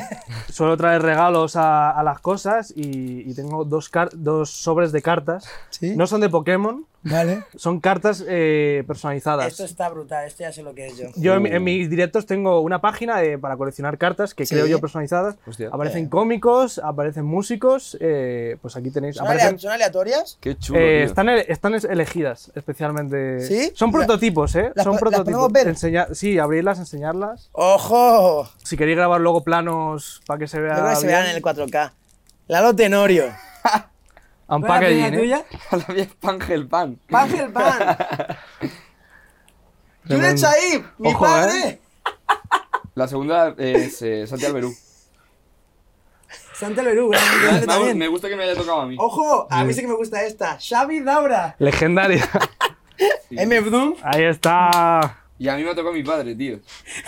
suelo 0.50 0.78
traer 0.78 1.02
regalos 1.02 1.56
a, 1.56 1.90
a 1.90 2.02
las 2.02 2.20
cosas 2.20 2.72
y, 2.74 3.30
y 3.30 3.34
tengo 3.34 3.66
dos, 3.66 3.90
car- 3.90 4.10
dos 4.14 4.48
sobres 4.48 4.92
de 4.92 5.02
cartas. 5.02 5.46
¿Sí? 5.68 5.94
No 5.94 6.06
son 6.06 6.22
de 6.22 6.30
Pokémon, 6.30 6.86
Vale. 7.04 7.44
son 7.54 7.80
cartas 7.80 8.24
eh, 8.26 8.82
personalizadas. 8.86 9.46
Esto 9.48 9.64
está 9.64 9.88
brutal, 9.90 10.26
esto 10.26 10.42
ya 10.42 10.52
sé 10.52 10.62
lo 10.62 10.74
que 10.74 10.86
es 10.86 10.96
yo. 10.96 11.08
Yo 11.16 11.34
en, 11.34 11.46
en 11.46 11.62
mis 11.62 11.88
directos 11.90 12.24
tengo 12.26 12.60
una 12.60 12.80
página 12.80 13.18
de- 13.18 13.38
para 13.38 13.56
coleccionar 13.56 13.98
cartas 13.98 14.34
que 14.34 14.46
Sí. 14.46 14.54
creo 14.54 14.66
yo 14.66 14.80
personalizadas. 14.80 15.36
Hostia. 15.46 15.68
Aparecen 15.70 16.06
Eh. 16.06 16.08
cómicos, 16.08 16.78
aparecen 16.78 17.24
músicos. 17.24 17.96
eh, 18.00 18.56
pues 18.62 18.74
aquí 18.76 18.90
tenéis. 18.90 19.16
¿Son, 19.16 19.26
Aparecen, 19.26 19.58
son 19.58 19.72
aleatorias? 19.72 20.38
Qué 20.40 20.56
chulo, 20.56 20.78
eh, 20.80 21.04
están, 21.04 21.28
están 21.28 21.74
es- 21.74 21.84
elegidas 21.84 22.50
especialmente. 22.54 23.40
¿Sí? 23.40 23.70
Son 23.74 23.92
prototipos, 23.92 24.54
¿eh? 24.56 24.72
¿las 24.74 24.84
Son 24.84 24.92
po- 24.92 25.04
las 25.04 25.12
prototipos. 25.14 25.24
podemos 25.40 25.52
ver? 25.52 25.68
Enseña- 25.68 26.08
sí, 26.14 26.38
abrirlas, 26.38 26.78
enseñarlas. 26.78 27.50
¡Ojo! 27.52 28.48
Si 28.62 28.76
queréis 28.76 28.96
grabar 28.96 29.20
luego 29.20 29.44
planos 29.44 30.22
para 30.26 30.38
que 30.38 30.46
se 30.48 30.58
vea. 30.60 30.74
Yo 30.76 30.80
creo 30.80 30.90
que 30.94 30.96
se 31.00 31.06
verán 31.06 31.26
en 31.26 31.36
el 31.36 31.42
4K. 31.42 31.92
Lalo 32.48 32.74
Tenorio. 32.74 33.24
A 34.54 34.56
un 34.56 34.62
¿Cuál 34.62 34.84
es 34.84 34.90
la 34.96 34.96
packaging, 35.04 35.14
¿eh? 35.14 35.18
tuya? 35.18 35.44
La 35.88 35.94
mía 35.94 36.02
es 36.04 36.14
Pangel 36.14 36.68
Pan. 36.68 37.00
Ángel 37.12 37.52
Pan. 37.52 37.96
Mi 40.98 41.08
Ojo, 41.12 41.24
padre. 41.24 41.68
¿eh? 41.68 41.80
La 42.94 43.08
segunda 43.08 43.54
es 43.58 44.00
eh, 44.02 44.26
Santi 44.26 44.44
Alberú. 44.46 44.72
Santa 46.52 46.82
Lerú, 46.82 47.08
gran- 47.10 47.22
grande 47.42 47.60
Me, 47.62 47.66
también. 47.66 47.98
me 47.98 48.06
gusta 48.08 48.28
que 48.28 48.36
me 48.36 48.44
haya 48.44 48.54
tocado 48.54 48.82
a 48.82 48.86
mí. 48.86 48.94
Ojo, 48.98 49.48
a 49.50 49.64
mí 49.64 49.72
sí 49.74 49.80
que 49.80 49.88
me 49.88 49.94
gusta 49.94 50.22
esta. 50.24 50.56
Xavi 50.60 51.00
Daura. 51.00 51.56
Legendaria. 51.58 52.28
M. 53.30 53.60
Bdum. 53.60 53.96
Ahí 54.04 54.22
está. 54.22 55.23
Y 55.36 55.48
a 55.48 55.56
mí 55.56 55.64
me 55.64 55.70
ha 55.70 55.74
tocado 55.74 55.92
mi 55.92 56.02
padre, 56.04 56.34
tío. 56.36 56.58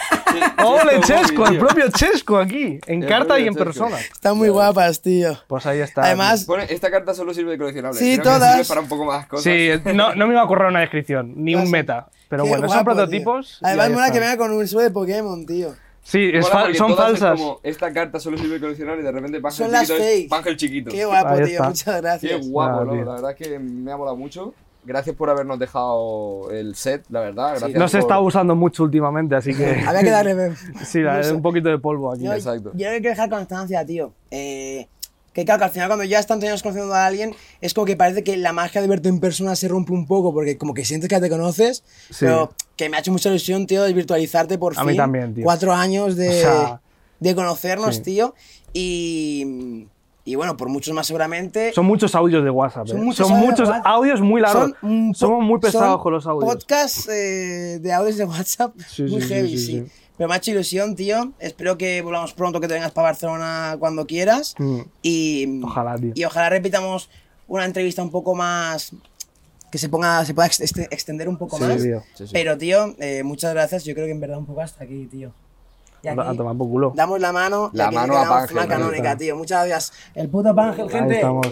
¡Ole, 0.65 1.01
Chesco 1.01 1.45
El 1.47 1.51
tío. 1.53 1.61
propio 1.61 1.85
Chesco 1.91 2.39
aquí. 2.39 2.79
En 2.87 3.03
El 3.03 3.09
carta 3.09 3.39
y 3.39 3.43
en 3.47 3.55
Chesco. 3.55 3.65
persona. 3.65 3.99
Están 3.99 4.37
muy 4.37 4.49
guapas, 4.49 5.01
tío. 5.01 5.39
Pues 5.47 5.65
ahí 5.67 5.79
está. 5.81 6.03
Además, 6.05 6.45
Pone, 6.45 6.65
esta 6.69 6.91
carta 6.91 7.15
solo 7.15 7.33
sirve 7.33 7.53
de 7.53 7.59
coleccionable. 7.59 7.99
Sí, 7.99 8.15
Creo 8.19 8.25
que 8.25 8.29
todas. 8.31 8.53
sirve 8.57 8.69
para 8.69 8.81
un 8.81 8.89
poco 8.89 9.05
más 9.05 9.27
cosas. 9.27 9.45
Sí, 9.45 9.69
no, 9.95 10.15
no 10.15 10.27
me 10.27 10.33
iba 10.35 10.43
a 10.43 10.47
correr 10.47 10.69
una 10.69 10.81
descripción, 10.81 11.35
ni 11.37 11.55
un 11.55 11.71
meta. 11.71 12.09
Pero 12.29 12.43
qué 12.43 12.49
bueno, 12.49 12.67
son 12.69 12.79
guapo, 12.79 12.85
prototipos. 12.97 13.59
tío. 13.61 13.69
Además, 13.69 13.91
mola 13.91 14.11
que 14.11 14.19
venga 14.21 14.37
con 14.37 14.51
un 14.51 14.67
suelo 14.67 14.85
de 14.89 14.91
Pokémon, 14.91 15.47
tío. 15.47 15.75
Sí, 16.03 16.31
es 16.35 16.43
Mola 16.43 16.55
fa- 16.55 16.61
porque 16.63 16.79
son 16.79 16.89
todas 16.95 17.13
es 17.15 17.19
falsas. 17.21 17.41
como, 17.41 17.61
esta 17.65 17.93
carta 17.93 18.21
solo 18.21 18.39
sirve 18.39 18.55
de 18.55 18.61
coleccionable 18.61 19.03
y 19.03 19.05
de 19.05 19.13
repente 19.13 19.41
Pangel 19.41 19.57
Son 19.57 19.73
las 19.73 19.87
chiquito 19.89 20.05
fake. 20.05 20.25
es 20.25 20.31
Pangel 20.31 20.57
chiquito. 20.57 20.91
Qué 20.93 21.05
guapo, 21.05 21.35
tío. 21.45 21.63
Muchas 21.65 21.85
Qué 21.95 22.01
gracias. 22.01 22.49
guapo, 22.49 22.81
Ah, 22.81 22.85
¿no? 22.85 22.95
La 23.05 23.13
verdad 23.15 23.31
es 23.33 23.37
que 23.37 23.59
me 23.59 23.91
ha 23.93 23.97
molado 23.97 24.17
mucho. 24.17 24.55
Gracias 24.87 25.17
por 25.17 25.29
habernos 25.29 25.59
dejado 25.59 26.51
el 26.53 26.75
set, 26.77 27.05
la 27.11 27.21
verdad. 27.21 27.51
Gracias 27.59 27.75
No 27.79 27.89
se 27.89 27.99
por- 27.99 28.01
está 28.03 28.21
usando 28.21 28.55
mucho 28.55 28.85
últimamente, 28.85 29.35
así 29.35 29.53
que. 29.55 29.67
Había 29.87 30.03
que 30.03 30.11
darle. 30.11 30.53
Sí, 30.87 31.01
la- 31.01 31.21
no 31.21 31.35
un 31.37 31.43
poquito 31.43 31.69
de 31.69 31.79
polvo 31.79 32.13
aquí. 32.13 32.25
Yo, 32.25 32.33
Exacto. 32.33 32.71
yo 32.75 32.89
hay 32.91 33.03
que 33.03 33.09
dejar 33.09 33.29
constancia, 33.29 33.85
tío. 33.85 34.13
Eh, 34.31 34.87
que 35.33 35.45
claro, 35.45 35.59
que 35.59 35.65
al 35.67 35.71
final 35.71 35.89
cuando 35.89 36.05
ya 36.05 36.19
están 36.19 36.43
años 36.43 36.63
conociendo 36.63 36.95
a 36.95 37.05
alguien, 37.05 37.35
es 37.61 37.75
como 37.75 37.85
que 37.85 37.95
parece 37.95 38.25
que 38.25 38.39
la 38.39 38.53
magia 38.55 38.81
de 38.81 38.87
verte 38.89 39.11
en 39.11 39.21
persona 39.21 39.55
se 39.55 39.69
rompe 39.69 39.93
un 39.93 40.07
poco, 40.07 40.33
porque 40.33 40.57
como 40.57 40.73
que 40.73 40.85
sientes 40.85 41.09
que 41.11 41.15
ya 41.17 41.21
te 41.21 41.29
conoces, 41.29 41.85
Sí. 42.09 42.17
pero 42.21 42.55
que 42.77 42.89
me 42.89 42.97
ha 42.97 43.01
hecho 43.01 43.13
mucha 43.13 43.29
ilusión, 43.29 43.67
tío, 43.67 43.83
de 43.83 43.93
virtualizarte 43.93 44.57
por 44.57 44.73
A 44.73 44.77
fin. 44.81 44.87
mí 44.93 44.97
también, 44.97 45.35
tío. 45.35 45.45
Cuatro 45.45 45.75
años 45.75 46.17
de, 46.17 46.29
O 46.29 46.33
sea, 46.33 46.81
de 47.21 47.35
conocernos, 47.35 47.97
sí. 47.97 48.03
tío. 48.03 48.35
Y 48.73 49.45
bueno, 50.37 50.57
por 50.57 50.69
muchos 50.69 50.95
más 50.95 51.07
seguramente. 51.07 51.73
Son 51.73 51.85
muchos 51.87 52.15
audios 52.15 52.45
de 52.45 52.51
WhatsApp. 52.51 52.87
Son 52.89 52.99
¿eh? 52.99 53.01
muchos 53.03 53.27
Son 53.27 53.37
audios 53.37 53.51
muchos 53.51 53.69
WhatsApp. 53.69 53.87
audios 53.87 54.21
muy 54.21 54.41
largos. 54.41 54.73
Somos 55.15 55.43
muy 55.45 55.59
pesados 55.59 55.95
son 55.95 56.01
con 56.03 56.13
los 56.13 56.27
audios. 56.27 56.55
Podcasts 56.55 57.09
eh, 57.09 57.79
de 57.81 57.93
audios 57.93 58.17
de 58.17 58.25
WhatsApp 58.25 58.75
Sí, 58.89 59.03
muy 59.03 59.21
sí, 59.23 59.29
heavy, 59.29 59.49
sí, 59.51 59.59
sí, 59.59 59.67
sí. 59.67 59.85
Pero 60.17 60.29
me 60.29 60.35
ha 60.35 60.39
hecho 60.39 60.51
ilusión, 60.53 60.95
tío. 60.97 61.33
Espero 61.39 61.77
que 61.77 62.01
volvamos 62.01 62.33
pronto, 62.33 62.59
que 62.61 62.69
te 62.69 62.75
vengas 62.75 62.93
para 62.93 63.09
Barcelona 63.09 63.77
cuando 63.79 64.07
quieras. 64.07 64.55
Mm. 64.59 64.79
Y, 65.03 65.63
Ojalá, 65.63 65.97
tío. 65.97 66.13
y 66.15 66.25
ojalá 66.25 66.49
repitamos 66.49 67.11
una 67.49 67.65
entrevista 67.65 68.03
un 68.03 68.11
poco 68.11 68.35
más. 68.35 68.93
que 69.71 69.79
se 69.79 69.89
ponga 69.91 70.25
se 70.25 70.33
pueda 70.33 70.47
ex- 70.47 70.61
este- 70.61 70.89
extender 70.91 71.29
un 71.29 71.37
poco 71.37 71.59
Sí, 71.59 71.65
más. 71.65 71.83
tío. 71.83 72.01
Sí, 72.15 72.25
sí. 72.27 72.31
Pero, 72.33 72.57
tío, 72.57 72.95
eh, 72.99 73.23
muchas 73.25 73.53
gracias. 73.53 73.85
Yo 73.85 73.93
creo 73.95 74.07
que 74.07 74.13
en 74.13 74.21
verdad 74.21 74.39
un 74.39 74.47
poco 74.47 74.61
hasta 74.63 74.85
aquí, 74.85 75.07
tío. 75.11 75.33
Y 76.03 76.09
A 76.09 76.13
aquí 76.13 76.37
tomar 76.37 76.57
por 76.57 76.69
culo. 76.69 76.93
damos 76.95 77.21
la 77.21 77.33
mano. 77.33 77.71
y 77.73 77.77
La 77.77 77.87
aquí 77.87 77.95
mano 77.95 78.13
se 78.15 78.19
a 78.21 78.25
canónica, 78.69 79.17
tío. 79.17 79.37
Muchas 79.37 79.67
gracias. 79.67 79.93
El 80.15 80.29
puto 80.29 80.55
Pangel, 80.55 80.85
Ahí 80.85 80.91
gente. 80.91 81.15
estamos. 81.17 81.47